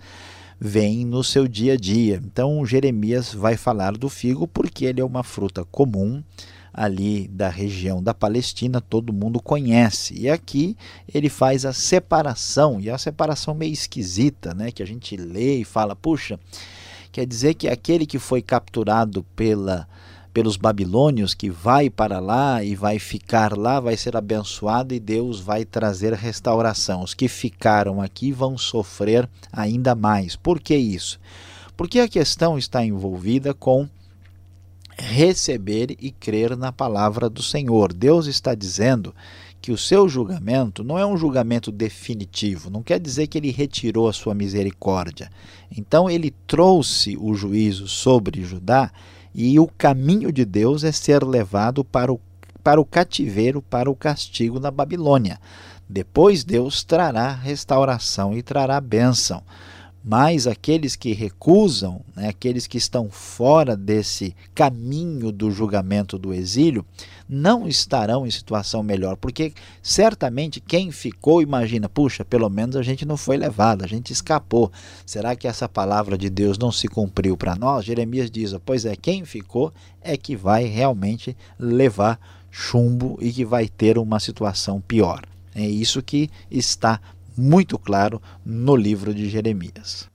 veem 0.58 1.06
no 1.06 1.24
seu 1.24 1.48
dia 1.48 1.74
a 1.74 1.76
dia. 1.76 2.20
Então, 2.24 2.64
Jeremias 2.66 3.32
vai 3.32 3.56
falar 3.56 3.92
do 3.92 4.08
figo 4.08 4.46
porque 4.46 4.84
ele 4.84 5.00
é 5.00 5.04
uma 5.04 5.22
fruta 5.22 5.64
comum 5.64 6.22
ali 6.72 7.26
da 7.28 7.48
região 7.48 8.02
da 8.02 8.14
Palestina, 8.14 8.80
todo 8.80 9.12
mundo 9.12 9.40
conhece. 9.40 10.14
E 10.16 10.30
aqui 10.30 10.76
ele 11.12 11.28
faz 11.28 11.64
a 11.64 11.72
separação, 11.72 12.80
e 12.80 12.88
é 12.88 12.92
a 12.92 12.98
separação 12.98 13.54
meio 13.54 13.72
esquisita, 13.72 14.54
né, 14.54 14.70
que 14.70 14.82
a 14.82 14.86
gente 14.86 15.16
lê 15.16 15.56
e 15.56 15.64
fala, 15.64 15.96
puxa, 15.96 16.38
quer 17.10 17.26
dizer 17.26 17.54
que 17.54 17.68
aquele 17.68 18.06
que 18.06 18.18
foi 18.18 18.40
capturado 18.40 19.24
pela 19.34 19.88
pelos 20.32 20.56
babilônios, 20.56 21.34
que 21.34 21.50
vai 21.50 21.90
para 21.90 22.18
lá 22.18 22.62
e 22.62 22.74
vai 22.74 22.98
ficar 22.98 23.56
lá, 23.56 23.80
vai 23.80 23.96
ser 23.96 24.16
abençoado 24.16 24.94
e 24.94 25.00
Deus 25.00 25.40
vai 25.40 25.64
trazer 25.64 26.12
restauração. 26.14 27.02
Os 27.02 27.14
que 27.14 27.28
ficaram 27.28 28.00
aqui 28.00 28.32
vão 28.32 28.56
sofrer 28.56 29.28
ainda 29.52 29.94
mais. 29.94 30.36
Por 30.36 30.60
que 30.60 30.76
isso? 30.76 31.18
Porque 31.76 32.00
a 32.00 32.08
questão 32.08 32.58
está 32.58 32.84
envolvida 32.84 33.54
com 33.54 33.88
receber 34.96 35.96
e 35.98 36.10
crer 36.10 36.56
na 36.56 36.70
palavra 36.70 37.28
do 37.28 37.42
Senhor. 37.42 37.92
Deus 37.92 38.26
está 38.26 38.54
dizendo 38.54 39.14
que 39.60 39.72
o 39.72 39.78
seu 39.78 40.08
julgamento 40.08 40.82
não 40.82 40.98
é 40.98 41.04
um 41.04 41.16
julgamento 41.16 41.70
definitivo, 41.70 42.70
não 42.70 42.82
quer 42.82 42.98
dizer 42.98 43.26
que 43.26 43.36
ele 43.36 43.50
retirou 43.50 44.08
a 44.08 44.12
sua 44.12 44.34
misericórdia. 44.34 45.30
Então 45.76 46.08
ele 46.08 46.32
trouxe 46.46 47.16
o 47.18 47.34
juízo 47.34 47.86
sobre 47.86 48.42
Judá 48.42 48.90
e 49.34 49.58
o 49.58 49.66
caminho 49.66 50.32
de 50.32 50.44
Deus 50.44 50.84
é 50.84 50.92
ser 50.92 51.22
levado 51.24 51.84
para 51.84 52.12
o, 52.12 52.20
para 52.62 52.80
o 52.80 52.84
cativeiro, 52.84 53.62
para 53.62 53.90
o 53.90 53.94
castigo 53.94 54.58
na 54.58 54.70
Babilônia. 54.70 55.38
Depois 55.88 56.44
Deus 56.44 56.84
trará 56.84 57.32
restauração 57.32 58.36
e 58.36 58.42
trará 58.42 58.80
bênção. 58.80 59.42
Mas 60.02 60.46
aqueles 60.46 60.96
que 60.96 61.12
recusam, 61.12 62.00
né, 62.16 62.28
aqueles 62.28 62.66
que 62.66 62.78
estão 62.78 63.10
fora 63.10 63.76
desse 63.76 64.34
caminho 64.54 65.30
do 65.30 65.50
julgamento 65.50 66.18
do 66.18 66.32
exílio, 66.32 66.86
não 67.28 67.68
estarão 67.68 68.26
em 68.26 68.30
situação 68.30 68.82
melhor, 68.82 69.16
porque 69.16 69.52
certamente 69.82 70.58
quem 70.58 70.90
ficou 70.90 71.42
imagina, 71.42 71.88
puxa, 71.88 72.24
pelo 72.24 72.48
menos 72.48 72.76
a 72.76 72.82
gente 72.82 73.04
não 73.04 73.16
foi 73.16 73.36
levado, 73.36 73.84
a 73.84 73.86
gente 73.86 74.12
escapou. 74.12 74.72
Será 75.04 75.36
que 75.36 75.46
essa 75.46 75.68
palavra 75.68 76.16
de 76.16 76.30
Deus 76.30 76.56
não 76.58 76.72
se 76.72 76.88
cumpriu 76.88 77.36
para 77.36 77.54
nós? 77.54 77.84
Jeremias 77.84 78.30
diz: 78.30 78.54
pois 78.64 78.84
é, 78.86 78.96
quem 78.96 79.24
ficou 79.24 79.72
é 80.00 80.16
que 80.16 80.34
vai 80.34 80.64
realmente 80.64 81.36
levar 81.58 82.18
chumbo 82.50 83.18
e 83.20 83.30
que 83.30 83.44
vai 83.44 83.68
ter 83.68 83.98
uma 83.98 84.18
situação 84.18 84.80
pior. 84.80 85.22
É 85.54 85.66
isso 85.66 86.02
que 86.02 86.30
está 86.50 87.00
muito 87.40 87.78
claro 87.78 88.20
no 88.44 88.76
livro 88.76 89.14
de 89.14 89.28
Jeremias. 89.28 90.08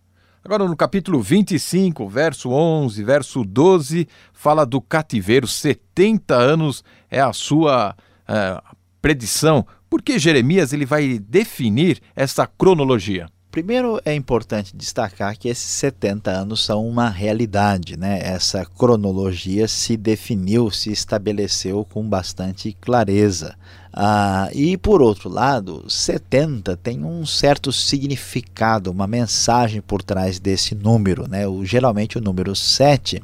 Agora, 0.43 0.67
no 0.67 0.75
capítulo 0.77 1.19
25, 1.21 2.07
verso 2.07 2.51
11, 2.51 3.03
verso 3.03 3.43
12, 3.43 4.07
fala 4.31 4.63
do 4.63 4.79
cativeiro. 4.79 5.47
70 5.47 6.35
anos 6.35 6.83
é 7.09 7.19
a 7.19 7.33
sua 7.33 7.95
é, 8.27 8.61
predição. 9.01 9.65
Por 9.89 10.03
que 10.03 10.19
Jeremias 10.19 10.71
ele 10.71 10.85
vai 10.85 11.17
definir 11.17 11.99
essa 12.15 12.45
cronologia? 12.45 13.27
Primeiro 13.55 14.01
é 14.03 14.13
importante 14.13 14.75
destacar 14.75 15.37
que 15.37 15.47
esses 15.47 15.71
70 15.71 16.29
anos 16.29 16.65
são 16.65 16.85
uma 16.85 17.07
realidade, 17.07 17.95
né? 17.95 18.19
Essa 18.21 18.65
cronologia 18.65 19.65
se 19.65 19.95
definiu, 19.95 20.69
se 20.69 20.91
estabeleceu 20.91 21.87
com 21.89 22.03
bastante 22.03 22.75
clareza. 22.81 23.55
Ah, 23.93 24.49
e 24.53 24.75
por 24.75 25.01
outro 25.01 25.29
lado, 25.29 25.89
70 25.89 26.75
tem 26.75 27.05
um 27.05 27.25
certo 27.25 27.71
significado, 27.71 28.91
uma 28.91 29.07
mensagem 29.07 29.79
por 29.79 30.03
trás 30.03 30.37
desse 30.37 30.75
número. 30.75 31.25
Né? 31.25 31.47
O, 31.47 31.63
geralmente 31.63 32.17
o 32.17 32.21
número 32.21 32.53
7 32.53 33.23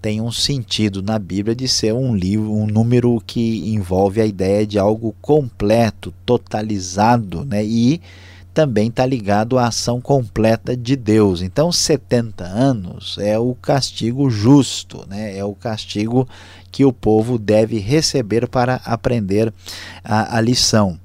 tem 0.00 0.20
um 0.20 0.30
sentido 0.30 1.02
na 1.02 1.18
Bíblia 1.18 1.56
de 1.56 1.66
ser 1.66 1.92
um 1.92 2.14
livro, 2.14 2.52
um 2.52 2.68
número 2.68 3.20
que 3.26 3.68
envolve 3.74 4.20
a 4.20 4.26
ideia 4.26 4.64
de 4.64 4.78
algo 4.78 5.12
completo, 5.20 6.14
totalizado, 6.24 7.44
né? 7.44 7.64
E 7.64 8.00
também 8.56 8.88
está 8.88 9.04
ligado 9.04 9.58
à 9.58 9.66
ação 9.66 10.00
completa 10.00 10.74
de 10.74 10.96
Deus. 10.96 11.42
Então, 11.42 11.70
70 11.70 12.42
anos 12.42 13.18
é 13.20 13.38
o 13.38 13.54
castigo 13.54 14.30
justo, 14.30 15.04
né? 15.06 15.36
é 15.36 15.44
o 15.44 15.54
castigo 15.54 16.26
que 16.72 16.82
o 16.82 16.90
povo 16.90 17.36
deve 17.36 17.78
receber 17.78 18.48
para 18.48 18.80
aprender 18.82 19.52
a, 20.02 20.38
a 20.38 20.40
lição. 20.40 20.98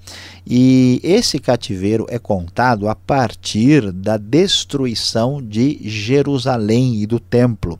E 0.47 1.01
esse 1.03 1.39
cativeiro 1.39 2.05
é 2.09 2.17
contado 2.17 2.87
a 2.87 2.95
partir 2.95 3.91
da 3.91 4.15
destruição 4.15 5.41
de 5.41 5.77
Jerusalém 5.83 7.01
e 7.01 7.05
do 7.05 7.19
templo 7.19 7.77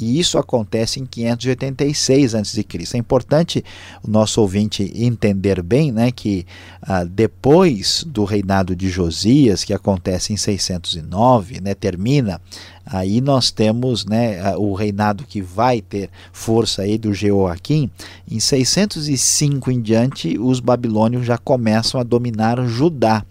e 0.00 0.18
isso 0.20 0.38
acontece 0.38 1.00
em 1.00 1.06
586 1.06 2.34
a.C. 2.34 2.66
É 2.94 2.98
importante 2.98 3.64
o 4.02 4.10
nosso 4.10 4.40
ouvinte 4.40 4.92
entender 4.94 5.62
bem 5.62 5.90
né, 5.90 6.12
que 6.12 6.46
ah, 6.80 7.04
depois 7.04 8.04
do 8.06 8.24
reinado 8.24 8.76
de 8.76 8.88
Josias, 8.88 9.64
que 9.64 9.74
acontece 9.74 10.32
em 10.32 10.36
609, 10.36 11.60
né, 11.60 11.74
termina, 11.74 12.40
aí 12.86 13.20
nós 13.20 13.50
temos 13.50 14.04
né, 14.04 14.56
o 14.56 14.72
reinado 14.74 15.24
que 15.24 15.42
vai 15.42 15.80
ter 15.80 16.10
força 16.32 16.82
aí 16.82 16.96
do 16.96 17.12
Jeoaquim. 17.12 17.90
Em 18.30 18.38
605 18.38 19.70
em 19.70 19.80
diante, 19.80 20.38
os 20.38 20.60
babilônios 20.60 21.26
já 21.26 21.36
começam 21.36 22.00
a 22.00 22.04
dominar 22.04 22.64
Judá 22.66 23.24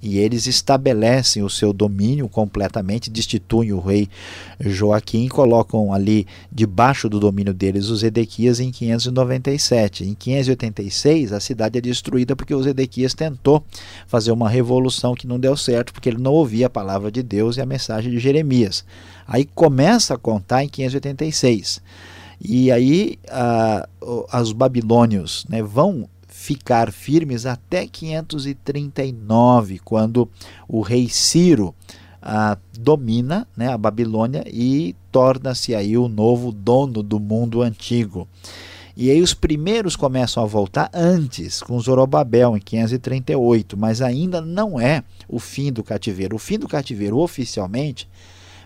e 0.00 0.18
eles 0.18 0.46
estabelecem 0.46 1.42
o 1.42 1.50
seu 1.50 1.72
domínio 1.72 2.28
completamente, 2.28 3.10
destituem 3.10 3.72
o 3.72 3.80
rei 3.80 4.08
Joaquim 4.60 5.28
colocam 5.28 5.92
ali 5.92 6.26
debaixo 6.50 7.08
do 7.08 7.20
domínio 7.20 7.54
deles 7.54 7.88
os 7.88 8.02
Edequias 8.02 8.58
em 8.60 8.70
597. 8.70 10.04
Em 10.04 10.14
586 10.14 11.32
a 11.32 11.40
cidade 11.40 11.78
é 11.78 11.80
destruída 11.80 12.34
porque 12.34 12.54
os 12.54 12.66
Edequias 12.66 13.14
tentou 13.14 13.64
fazer 14.06 14.32
uma 14.32 14.48
revolução 14.48 15.14
que 15.14 15.26
não 15.26 15.38
deu 15.38 15.56
certo 15.56 15.92
porque 15.92 16.08
ele 16.08 16.18
não 16.18 16.32
ouvia 16.32 16.66
a 16.66 16.70
palavra 16.70 17.10
de 17.10 17.22
Deus 17.22 17.56
e 17.56 17.60
a 17.60 17.66
mensagem 17.66 18.10
de 18.10 18.18
Jeremias. 18.18 18.84
Aí 19.26 19.44
começa 19.44 20.14
a 20.14 20.18
contar 20.18 20.64
em 20.64 20.68
586. 20.68 21.80
E 22.40 22.70
aí 22.70 23.18
uh, 23.28 24.38
os 24.40 24.52
babilônios 24.52 25.44
né, 25.48 25.62
vão 25.62 26.08
ficar 26.48 26.90
firmes 26.90 27.44
até 27.44 27.86
539, 27.86 29.80
quando 29.80 30.26
o 30.66 30.80
rei 30.80 31.06
Ciro 31.06 31.74
ah, 32.22 32.56
domina 32.72 33.46
né, 33.54 33.70
a 33.70 33.76
Babilônia 33.76 34.42
e 34.46 34.96
torna-se 35.12 35.74
aí 35.74 35.98
o 35.98 36.08
novo 36.08 36.50
dono 36.50 37.02
do 37.02 37.20
mundo 37.20 37.60
antigo. 37.60 38.26
E 38.96 39.10
aí 39.10 39.20
os 39.20 39.34
primeiros 39.34 39.94
começam 39.94 40.42
a 40.42 40.46
voltar 40.46 40.90
antes, 40.94 41.62
com 41.62 41.78
Zorobabel 41.78 42.56
em 42.56 42.60
538, 42.60 43.76
mas 43.76 44.00
ainda 44.00 44.40
não 44.40 44.80
é 44.80 45.04
o 45.28 45.38
fim 45.38 45.70
do 45.70 45.84
cativeiro. 45.84 46.34
O 46.34 46.38
fim 46.38 46.58
do 46.58 46.66
cativeiro 46.66 47.18
oficialmente 47.18 48.08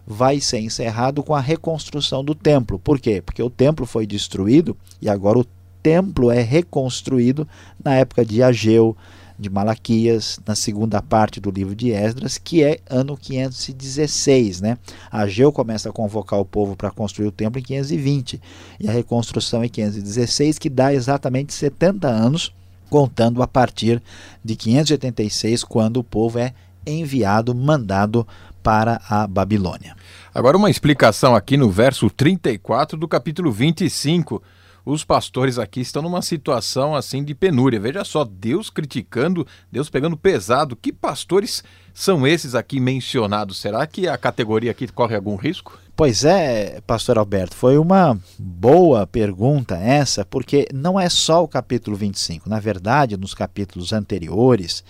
vai 0.07 0.41
ser 0.41 0.61
encerrado 0.61 1.21
com 1.25 1.35
a 1.35 1.41
reconstrução 1.41 2.25
do 2.25 2.35
templo. 2.35 2.79
Por 2.79 3.01
quê? 3.01 3.21
Porque 3.21 3.43
o 3.43 3.51
templo 3.51 3.85
foi 3.87 4.07
destruído 4.07 4.77
e 5.01 5.09
agora 5.09 5.41
o 5.41 5.47
templo 5.83 6.31
é 6.31 6.41
reconstruído 6.41 7.47
na 7.83 7.95
época 7.95 8.25
de 8.25 8.43
Ageu, 8.43 8.97
de 9.39 9.51
Malaquias, 9.51 10.39
na 10.47 10.55
segunda 10.55 11.03
parte 11.03 11.41
do 11.41 11.51
livro 11.51 11.75
de 11.75 11.91
Esdras, 11.91 12.39
que 12.39 12.63
é 12.63 12.79
ano 12.89 13.17
516. 13.17 14.61
Né? 14.61 14.79
Ageu 15.11 15.53
começa 15.53 15.89
a 15.89 15.93
convocar 15.93 16.39
o 16.39 16.45
povo 16.45 16.77
para 16.77 16.91
construir 16.91 17.27
o 17.27 17.33
templo 17.33 17.59
em 17.59 17.63
520 17.63 18.41
e 18.79 18.89
a 18.89 18.93
reconstrução 18.93 19.65
em 19.65 19.69
516, 19.69 20.59
que 20.59 20.71
dá 20.71 20.95
exatamente 20.95 21.53
70 21.53 22.09
anos, 22.09 22.55
contando 22.89 23.43
a 23.43 23.49
partir 23.49 24.01
de 24.45 24.55
586, 24.55 25.65
quando 25.65 25.97
o 25.99 26.05
povo 26.05 26.39
é 26.39 26.53
enviado, 26.87 27.55
mandado 27.55 28.27
para 28.63 29.01
a 29.09 29.27
Babilônia. 29.27 29.97
Agora, 30.35 30.57
uma 30.57 30.71
explicação 30.71 31.35
aqui 31.35 31.57
no 31.57 31.69
verso 31.71 32.09
34 32.09 32.97
do 32.97 33.09
capítulo 33.09 33.51
25 33.51 34.43
os 34.85 35.05
pastores 35.05 35.59
aqui 35.59 35.81
estão 35.81 36.03
numa 36.03 36.23
situação 36.23 36.95
assim 36.95 37.23
de 37.23 37.35
penúria. 37.35 37.79
Veja 37.79 38.05
só, 38.05 38.25
Deus 38.25 38.69
criticando, 38.69 39.47
Deus 39.71 39.89
pegando 39.89 40.17
pesado. 40.17 40.77
Que 40.77 40.93
pastores 40.93 41.63
são 41.95 42.27
esses 42.27 42.55
aqui 42.55 42.81
mencionados? 42.81 43.59
Será 43.59 43.87
que 43.87 44.09
a 44.09 44.19
categoria 44.19 44.71
aqui 44.71 44.89
corre 44.89 45.15
algum 45.15 45.37
risco? 45.37 45.79
Pois 45.95 46.25
é, 46.25 46.81
pastor 46.87 47.19
Alberto, 47.19 47.55
foi 47.55 47.77
uma 47.77 48.19
boa 48.39 49.07
pergunta 49.07 49.77
essa, 49.77 50.25
porque 50.25 50.67
não 50.73 50.99
é 50.99 51.09
só 51.11 51.45
o 51.45 51.49
capítulo 51.49 51.95
25. 51.97 52.49
Na 52.49 52.59
verdade, 52.59 53.17
nos 53.19 53.35
capítulos 53.35 53.93
anteriores, 53.93 54.83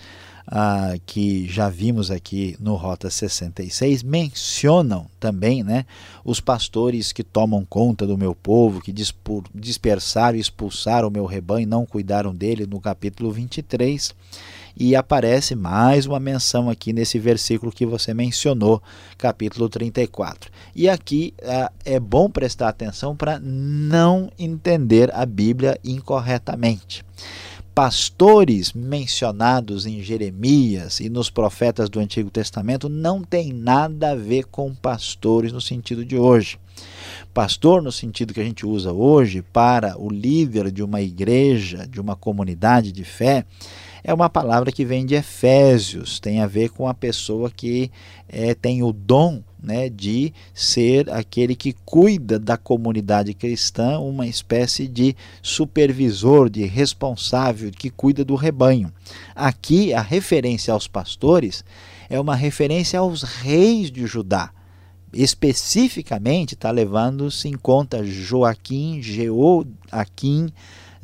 ah, 0.47 0.95
que 1.05 1.45
já 1.47 1.67
vimos 1.67 2.09
aqui 2.09 2.55
no 2.57 2.75
Rota 2.75 3.09
66, 3.09 4.01
mencionam 4.01 5.07
também 5.19 5.61
né, 5.61 5.85
os 6.23 6.39
pastores 6.39 7.11
que 7.11 7.23
tomam 7.23 7.65
conta 7.65 8.07
do 8.07 8.17
meu 8.17 8.33
povo, 8.33 8.81
que 8.81 8.93
dispersaram 9.53 10.37
e 10.37 10.41
expulsaram 10.41 11.09
o 11.09 11.11
meu 11.11 11.25
rebanho 11.25 11.63
e 11.63 11.65
não 11.65 11.85
cuidaram 11.85 12.33
dele, 12.33 12.65
no 12.65 12.79
capítulo 12.79 13.29
23. 13.29 14.15
E 14.75 14.95
aparece 14.95 15.55
mais 15.55 16.05
uma 16.05 16.19
menção 16.19 16.69
aqui 16.69 16.91
nesse 16.91 17.19
versículo 17.19 17.71
que 17.71 17.85
você 17.85 18.13
mencionou, 18.13 18.81
capítulo 19.17 19.69
34. 19.69 20.51
E 20.75 20.89
aqui 20.89 21.33
ah, 21.43 21.71
é 21.85 21.99
bom 21.99 22.29
prestar 22.29 22.69
atenção 22.69 23.15
para 23.15 23.39
não 23.39 24.31
entender 24.37 25.13
a 25.13 25.25
Bíblia 25.25 25.79
incorretamente 25.83 27.05
pastores 27.73 28.71
mencionados 28.71 29.85
em 29.85 30.01
Jeremias 30.01 30.99
e 30.99 31.09
nos 31.09 31.29
profetas 31.29 31.89
do 31.89 31.99
Antigo 31.99 32.29
Testamento 32.29 32.87
não 32.87 33.23
tem 33.23 33.51
nada 33.51 34.11
a 34.11 34.15
ver 34.15 34.45
com 34.45 34.73
pastores 34.75 35.51
no 35.51 35.59
sentido 35.59 36.05
de 36.05 36.15
hoje. 36.15 36.59
Pastor, 37.33 37.81
no 37.81 37.91
sentido 37.91 38.33
que 38.33 38.39
a 38.39 38.43
gente 38.43 38.65
usa 38.65 38.93
hoje, 38.93 39.41
para 39.41 39.99
o 39.99 40.09
líder 40.09 40.71
de 40.71 40.83
uma 40.83 41.01
igreja, 41.01 41.87
de 41.87 41.99
uma 41.99 42.15
comunidade 42.15 42.91
de 42.91 43.03
fé, 43.03 43.43
é 44.03 44.13
uma 44.13 44.29
palavra 44.29 44.71
que 44.71 44.83
vem 44.83 45.05
de 45.05 45.15
Efésios, 45.15 46.19
tem 46.19 46.41
a 46.41 46.47
ver 46.47 46.69
com 46.69 46.87
a 46.87 46.93
pessoa 46.93 47.49
que 47.49 47.89
é, 48.27 48.53
tem 48.53 48.83
o 48.83 48.91
dom 48.91 49.41
né, 49.61 49.87
de 49.87 50.33
ser 50.53 51.09
aquele 51.09 51.55
que 51.55 51.71
cuida 51.85 52.37
da 52.37 52.57
comunidade 52.57 53.33
cristã, 53.33 53.97
uma 53.99 54.27
espécie 54.27 54.89
de 54.89 55.15
supervisor, 55.41 56.49
de 56.49 56.65
responsável, 56.65 57.71
que 57.71 57.89
cuida 57.89 58.25
do 58.25 58.35
rebanho. 58.35 58.91
Aqui, 59.33 59.93
a 59.93 60.01
referência 60.01 60.73
aos 60.73 60.85
pastores 60.85 61.63
é 62.09 62.19
uma 62.19 62.35
referência 62.35 62.99
aos 62.99 63.23
reis 63.23 63.89
de 63.89 64.05
Judá. 64.05 64.51
Especificamente 65.13 66.55
está 66.55 66.71
levando-se 66.71 67.47
em 67.47 67.53
conta 67.53 68.03
Joaquim, 68.03 69.01
Jeoaquim, 69.01 70.51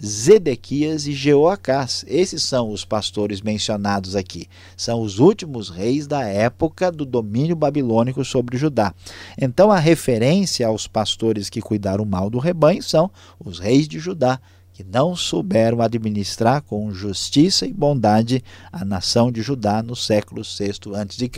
Zedequias 0.03 1.07
e 1.07 1.13
Jeoacás. 1.13 2.05
Esses 2.07 2.41
são 2.43 2.71
os 2.71 2.85
pastores 2.85 3.41
mencionados 3.41 4.15
aqui. 4.15 4.47
São 4.77 5.01
os 5.01 5.19
últimos 5.19 5.69
reis 5.69 6.07
da 6.07 6.23
época 6.23 6.91
do 6.91 7.05
domínio 7.05 7.55
babilônico 7.55 8.23
sobre 8.23 8.57
Judá. 8.57 8.93
Então 9.37 9.71
a 9.71 9.79
referência 9.79 10.67
aos 10.67 10.87
pastores 10.87 11.49
que 11.49 11.61
cuidaram 11.61 12.05
mal 12.05 12.29
do 12.29 12.39
rebanho 12.39 12.81
são 12.81 13.11
os 13.43 13.59
reis 13.59 13.87
de 13.87 13.99
Judá, 13.99 14.39
que 14.73 14.83
não 14.83 15.13
souberam 15.13 15.81
administrar 15.81 16.61
com 16.61 16.93
justiça 16.93 17.65
e 17.65 17.73
bondade 17.73 18.41
a 18.71 18.85
nação 18.85 19.29
de 19.29 19.41
Judá 19.41 19.83
no 19.83 19.95
século 19.95 20.41
VI 20.43 20.71
a.C. 20.95 21.29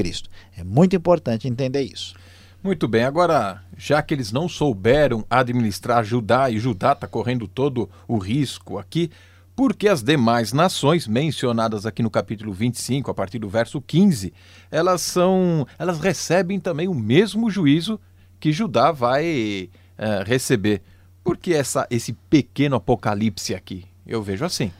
É 0.55 0.63
muito 0.63 0.95
importante 0.95 1.47
entender 1.47 1.81
isso. 1.81 2.20
Muito 2.63 2.87
bem, 2.87 3.03
agora, 3.03 3.63
já 3.75 4.03
que 4.03 4.13
eles 4.13 4.31
não 4.31 4.47
souberam 4.47 5.25
administrar 5.27 6.03
Judá 6.03 6.47
e 6.47 6.59
Judá 6.59 6.91
está 6.91 7.07
correndo 7.07 7.47
todo 7.47 7.89
o 8.07 8.19
risco 8.19 8.77
aqui, 8.77 9.09
porque 9.55 9.87
as 9.87 10.03
demais 10.03 10.53
nações 10.53 11.07
mencionadas 11.07 11.87
aqui 11.87 12.03
no 12.03 12.09
capítulo 12.11 12.53
25, 12.53 13.09
a 13.09 13.15
partir 13.15 13.39
do 13.39 13.49
verso 13.49 13.81
15, 13.81 14.31
elas 14.69 15.01
são, 15.01 15.65
elas 15.79 15.99
recebem 15.99 16.59
também 16.59 16.87
o 16.87 16.93
mesmo 16.93 17.49
juízo 17.49 17.99
que 18.39 18.51
Judá 18.51 18.91
vai 18.91 19.67
é, 19.97 20.23
receber. 20.23 20.83
Por 21.23 21.37
que 21.37 21.55
essa, 21.55 21.87
esse 21.89 22.13
pequeno 22.13 22.75
apocalipse 22.75 23.55
aqui? 23.55 23.85
Eu 24.05 24.21
vejo 24.21 24.45
assim. 24.45 24.71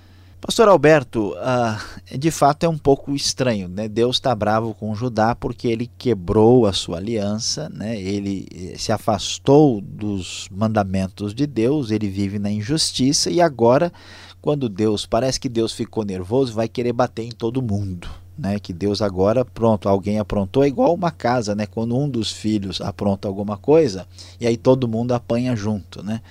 Pastor 0.43 0.67
Alberto, 0.67 1.35
uh, 1.35 2.17
de 2.17 2.31
fato 2.31 2.63
é 2.63 2.67
um 2.67 2.77
pouco 2.77 3.13
estranho, 3.13 3.67
né? 3.69 3.87
Deus 3.87 4.15
está 4.15 4.33
bravo 4.33 4.73
com 4.73 4.95
Judá 4.95 5.35
porque 5.35 5.67
ele 5.67 5.89
quebrou 5.99 6.65
a 6.65 6.73
sua 6.73 6.97
aliança, 6.97 7.69
né? 7.69 8.01
Ele 8.01 8.47
eh, 8.51 8.75
se 8.75 8.91
afastou 8.91 9.79
dos 9.79 10.47
mandamentos 10.51 11.35
de 11.35 11.45
Deus, 11.45 11.91
ele 11.91 12.09
vive 12.09 12.39
na 12.39 12.49
injustiça 12.49 13.29
e 13.29 13.39
agora, 13.39 13.93
quando 14.41 14.67
Deus 14.67 15.05
parece 15.05 15.39
que 15.39 15.47
Deus 15.47 15.73
ficou 15.73 16.03
nervoso, 16.03 16.53
vai 16.53 16.67
querer 16.67 16.91
bater 16.91 17.23
em 17.23 17.31
todo 17.31 17.61
mundo. 17.61 18.09
Né, 18.35 18.59
que 18.59 18.73
Deus 18.73 19.03
agora, 19.03 19.45
pronto, 19.45 19.87
alguém 19.87 20.17
aprontou, 20.17 20.63
é 20.63 20.67
igual 20.67 20.95
uma 20.95 21.11
casa, 21.11 21.53
né, 21.53 21.67
quando 21.67 21.95
um 21.95 22.09
dos 22.09 22.31
filhos 22.31 22.81
apronta 22.81 23.27
alguma 23.27 23.55
coisa, 23.55 24.07
e 24.39 24.47
aí 24.47 24.57
todo 24.57 24.87
mundo 24.87 25.11
apanha 25.11 25.55
junto, 25.55 26.01
né? 26.01 26.21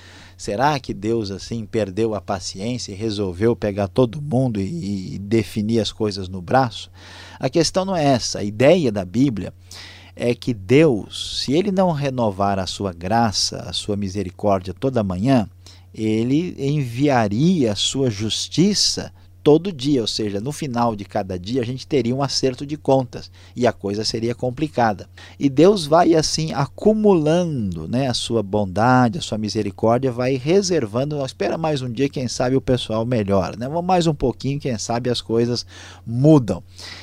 Será 0.41 0.81
que 0.81 0.95
Deus 0.95 1.31
assim 1.31 1.67
perdeu 1.67 2.15
a 2.15 2.21
paciência 2.21 2.93
e 2.93 2.95
resolveu 2.95 3.55
pegar 3.55 3.89
todo 3.89 4.23
mundo 4.23 4.59
e, 4.59 5.17
e 5.17 5.19
definir 5.19 5.81
as 5.81 5.93
coisas 5.93 6.31
no 6.31 6.41
braço? 6.41 6.91
A 7.39 7.51
questão 7.51 7.85
não 7.85 7.95
é 7.95 8.03
essa. 8.03 8.39
A 8.39 8.43
ideia 8.43 8.91
da 8.91 9.05
Bíblia 9.05 9.53
é 10.17 10.35
que 10.35 10.55
Deus, 10.55 11.43
se 11.45 11.53
ele 11.53 11.71
não 11.71 11.93
renovar 11.93 12.59
a 12.59 12.67
sua 12.67 12.91
graça, 12.91 13.59
a 13.69 13.75
sua 13.75 13.99
misericórdia 13.99 14.73
toda 14.73 15.05
manhã, 15.05 15.47
ele 15.93 16.57
enviaria 16.59 17.73
a 17.73 17.77
sua 17.77 18.09
justiça 18.09 19.13
todo 19.43 19.73
dia, 19.73 20.01
ou 20.01 20.07
seja, 20.07 20.41
no 20.41 20.53
final 20.53 20.95
de 20.95 21.05
cada 21.05 21.39
dia 21.39 21.63
a 21.63 21.65
gente 21.65 21.87
teria 21.87 22.15
um 22.15 22.23
acerto 22.23 22.67
de 22.67 22.77
contas 22.77 23.31
e 23.57 23.67
a 23.67 23.73
coisa 23.73 24.05
seria 24.05 24.35
complicada. 24.35 25.09
E 25.39 25.49
Deus 25.49 25.87
vai 25.87 26.15
assim 26.15 26.53
acumulando, 26.53 27.89
né, 27.89 28.09
a 28.09 28.15
sua 28.15 28.43
bondade, 28.43 29.19
a 29.19 29.23
sua 29.23 29.39
misericórdia, 29.39 30.13
vai 30.13 30.37
reservando, 30.37 31.25
espera 31.25 31.57
mais 31.57 31.83
um 31.83 31.91
dia, 31.91 32.09
quem 32.09 32.29
sabe 32.29 32.57
o 32.57 32.61
pessoal 32.61 33.05
melhora, 33.05 33.57
né? 33.57 33.69
Vamos 33.69 33.85
mais 33.85 34.07
um 34.07 34.15
pouquinho, 34.15 34.61
quem 34.61 34.77
sabe 34.79 35.11
as 35.11 35.21
coisas 35.21 35.67
mudam. 36.07 36.63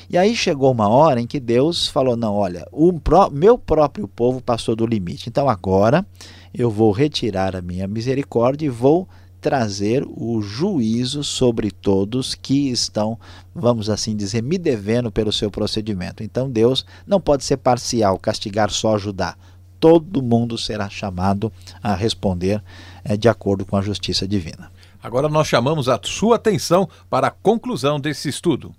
E 0.10 0.18
aí 0.18 0.36
chegou 0.36 0.72
uma 0.72 0.88
hora 0.88 1.20
em 1.20 1.28
que 1.28 1.40
Deus 1.40 1.88
falou: 1.88 2.16
"Não, 2.16 2.34
olha, 2.34 2.68
o 2.72 2.94
meu 3.32 3.58
próprio 3.58 4.08
povo 4.08 4.42
passou 4.42 4.76
do 4.76 4.86
limite. 4.86 5.30
Então 5.30 5.50
agora 5.50 6.06
eu 6.54 6.70
vou 6.72 6.92
retirar 6.92 7.56
a 7.56 7.62
minha 7.62 7.88
misericórdia 7.88 8.66
e 8.66 8.70
vou 8.70 9.08
trazer 9.40 10.06
o 10.08 10.42
juízo 10.42 11.24
sobre 11.24 11.72
todos 11.72 12.36
que 12.36 12.70
estão, 12.70 13.20
vamos 13.54 13.90
assim 13.90 14.16
dizer, 14.16 14.42
me 14.42 14.58
devendo 14.58 15.12
pelo 15.12 15.32
seu 15.32 15.52
procedimento. 15.52 16.24
Então 16.24 16.50
Deus 16.50 16.86
não 17.06 17.22
pode 17.22 17.44
ser 17.44 17.58
parcial, 17.58 18.18
castigar 18.18 18.70
só 18.70 18.98
Judá. 18.98 19.36
Todo 19.80 20.24
mundo 20.24 20.58
será 20.58 20.90
chamado 20.90 21.52
a 21.84 21.94
responder 21.94 22.64
é, 23.04 23.16
de 23.16 23.30
acordo 23.30 23.66
com 23.66 23.78
a 23.78 23.82
justiça 23.82 24.28
divina. 24.28 24.72
Agora 25.02 25.30
nós 25.30 25.48
chamamos 25.48 25.88
a 25.88 26.00
sua 26.04 26.38
atenção 26.38 26.90
para 27.10 27.28
a 27.28 27.32
conclusão 27.32 28.00
desse 28.00 28.28
estudo. 28.28 28.74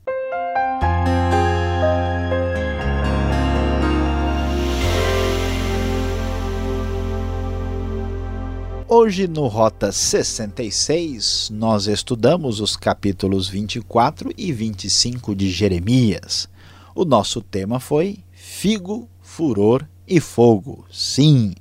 Hoje 8.91 9.29
no 9.29 9.49
Rota 9.49 9.93
66 9.93 11.51
nós 11.53 11.87
estudamos 11.87 12.59
os 12.59 12.75
capítulos 12.75 13.47
24 13.47 14.33
e 14.35 14.51
25 14.51 15.35
de 15.37 15.51
Jeremias. 15.51 16.49
O 16.95 17.05
nosso 17.05 17.43
tema 17.43 17.81
foi 17.81 18.21
Figo, 18.33 19.07
Furor 19.21 19.87
e 20.07 20.21
Fogo. 20.21 20.87
Sim, 20.91 21.53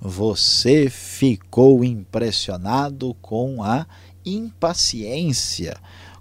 você 0.00 0.88
ficou 0.88 1.82
impressionado 1.82 3.16
com 3.20 3.64
a 3.64 3.84
impaciência, 4.24 5.76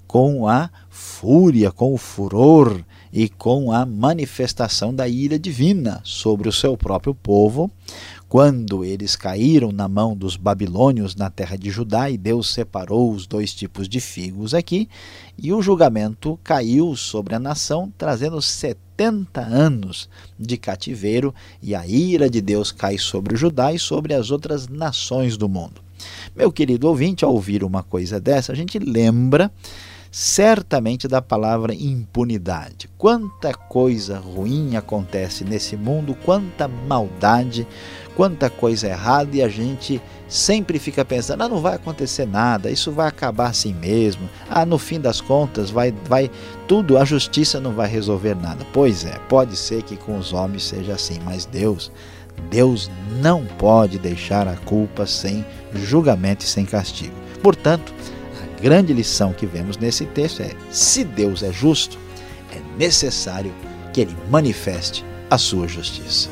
com 0.07 0.47
a 0.47 0.71
fúria, 0.89 1.71
com 1.71 1.93
o 1.93 1.97
furor 1.97 2.83
e 3.13 3.29
com 3.29 3.71
a 3.71 3.85
manifestação 3.85 4.95
da 4.95 5.07
ira 5.07 5.37
divina 5.37 6.01
sobre 6.03 6.49
o 6.49 6.51
seu 6.51 6.75
próprio 6.75 7.13
povo 7.13 7.69
quando 8.35 8.83
eles 8.83 9.15
caíram 9.15 9.71
na 9.71 9.87
mão 9.87 10.13
dos 10.13 10.35
babilônios 10.35 11.15
na 11.15 11.29
terra 11.29 11.55
de 11.55 11.69
Judá, 11.69 12.09
e 12.09 12.17
Deus 12.17 12.51
separou 12.51 13.13
os 13.13 13.25
dois 13.25 13.53
tipos 13.53 13.87
de 13.87 14.01
figos 14.01 14.53
aqui, 14.53 14.89
e 15.41 15.53
o 15.53 15.61
julgamento 15.61 16.37
caiu 16.43 16.97
sobre 16.97 17.33
a 17.33 17.39
nação, 17.39 17.93
trazendo 17.97 18.41
70 18.41 19.39
anos 19.39 20.09
de 20.37 20.57
cativeiro, 20.57 21.33
e 21.63 21.73
a 21.73 21.87
ira 21.87 22.29
de 22.29 22.41
Deus 22.41 22.73
cai 22.73 22.97
sobre 22.97 23.35
o 23.35 23.37
Judá 23.37 23.71
e 23.71 23.79
sobre 23.79 24.13
as 24.13 24.31
outras 24.31 24.67
nações 24.67 25.37
do 25.37 25.47
mundo. 25.47 25.81
Meu 26.35 26.51
querido 26.51 26.89
ouvinte, 26.89 27.23
ao 27.23 27.31
ouvir 27.31 27.63
uma 27.63 27.83
coisa 27.83 28.19
dessa, 28.19 28.51
a 28.51 28.55
gente 28.55 28.77
lembra 28.77 29.49
certamente 30.17 31.09
da 31.09 31.21
palavra 31.21 31.73
impunidade. 31.73 32.89
Quanta 32.97 33.53
coisa 33.53 34.17
ruim 34.17 34.77
acontece 34.77 35.43
nesse 35.43 35.75
mundo, 35.75 36.15
quanta 36.23 36.69
maldade, 36.69 37.67
quanta 38.15 38.49
coisa 38.49 38.87
errada 38.87 39.35
e 39.35 39.43
a 39.43 39.49
gente 39.49 40.01
sempre 40.25 40.79
fica 40.79 41.03
pensando: 41.03 41.43
ah, 41.43 41.49
não 41.49 41.59
vai 41.59 41.75
acontecer 41.75 42.25
nada, 42.25 42.71
isso 42.71 42.93
vai 42.93 43.09
acabar 43.09 43.49
assim 43.49 43.73
mesmo. 43.73 44.29
Ah, 44.49 44.65
no 44.65 44.77
fim 44.77 45.01
das 45.01 45.19
contas 45.19 45.69
vai 45.69 45.93
vai 46.07 46.31
tudo, 46.65 46.97
a 46.97 47.03
justiça 47.03 47.59
não 47.59 47.73
vai 47.73 47.89
resolver 47.89 48.35
nada. 48.35 48.65
Pois 48.71 49.03
é, 49.03 49.19
pode 49.27 49.57
ser 49.57 49.83
que 49.83 49.97
com 49.97 50.17
os 50.17 50.31
homens 50.31 50.63
seja 50.63 50.93
assim, 50.93 51.19
mas 51.25 51.43
Deus 51.43 51.91
Deus 52.49 52.89
não 53.21 53.45
pode 53.45 53.99
deixar 53.99 54.47
a 54.47 54.55
culpa 54.55 55.05
sem 55.05 55.45
julgamento 55.73 56.45
e 56.45 56.47
sem 56.47 56.63
castigo. 56.63 57.15
Portanto, 57.43 57.93
grande 58.65 58.93
lição 58.93 59.31
que 59.31 59.45
vemos 59.45 59.77
nesse 59.77 60.07
texto 60.07 60.41
é: 60.41 60.49
se 60.71 61.03
Deus 61.03 61.43
é 61.43 61.53
justo, 61.53 61.99
é 62.51 62.59
necessário 62.79 63.53
que 63.93 64.01
ele 64.01 64.17
manifeste 64.27 65.05
a 65.29 65.37
sua 65.37 65.67
justiça. 65.67 66.31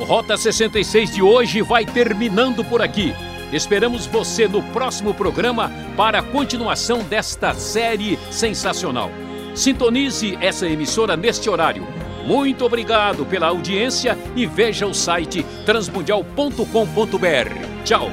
O 0.00 0.04
Rota 0.04 0.36
66 0.36 1.12
de 1.12 1.20
hoje 1.20 1.62
vai 1.62 1.84
terminando 1.84 2.64
por 2.64 2.80
aqui. 2.80 3.12
Esperamos 3.52 4.06
você 4.06 4.46
no 4.46 4.62
próximo 4.62 5.12
programa 5.12 5.72
para 5.96 6.20
a 6.20 6.22
continuação 6.22 7.02
desta 7.02 7.54
série 7.54 8.16
sensacional. 8.30 9.10
Sintonize 9.52 10.38
essa 10.40 10.68
emissora 10.68 11.16
neste 11.16 11.50
horário 11.50 11.97
muito 12.28 12.62
obrigado 12.62 13.24
pela 13.24 13.46
audiência 13.46 14.18
e 14.36 14.44
veja 14.44 14.86
o 14.86 14.92
site 14.92 15.42
transmundial.com.br. 15.64 17.84
Tchau! 17.84 18.10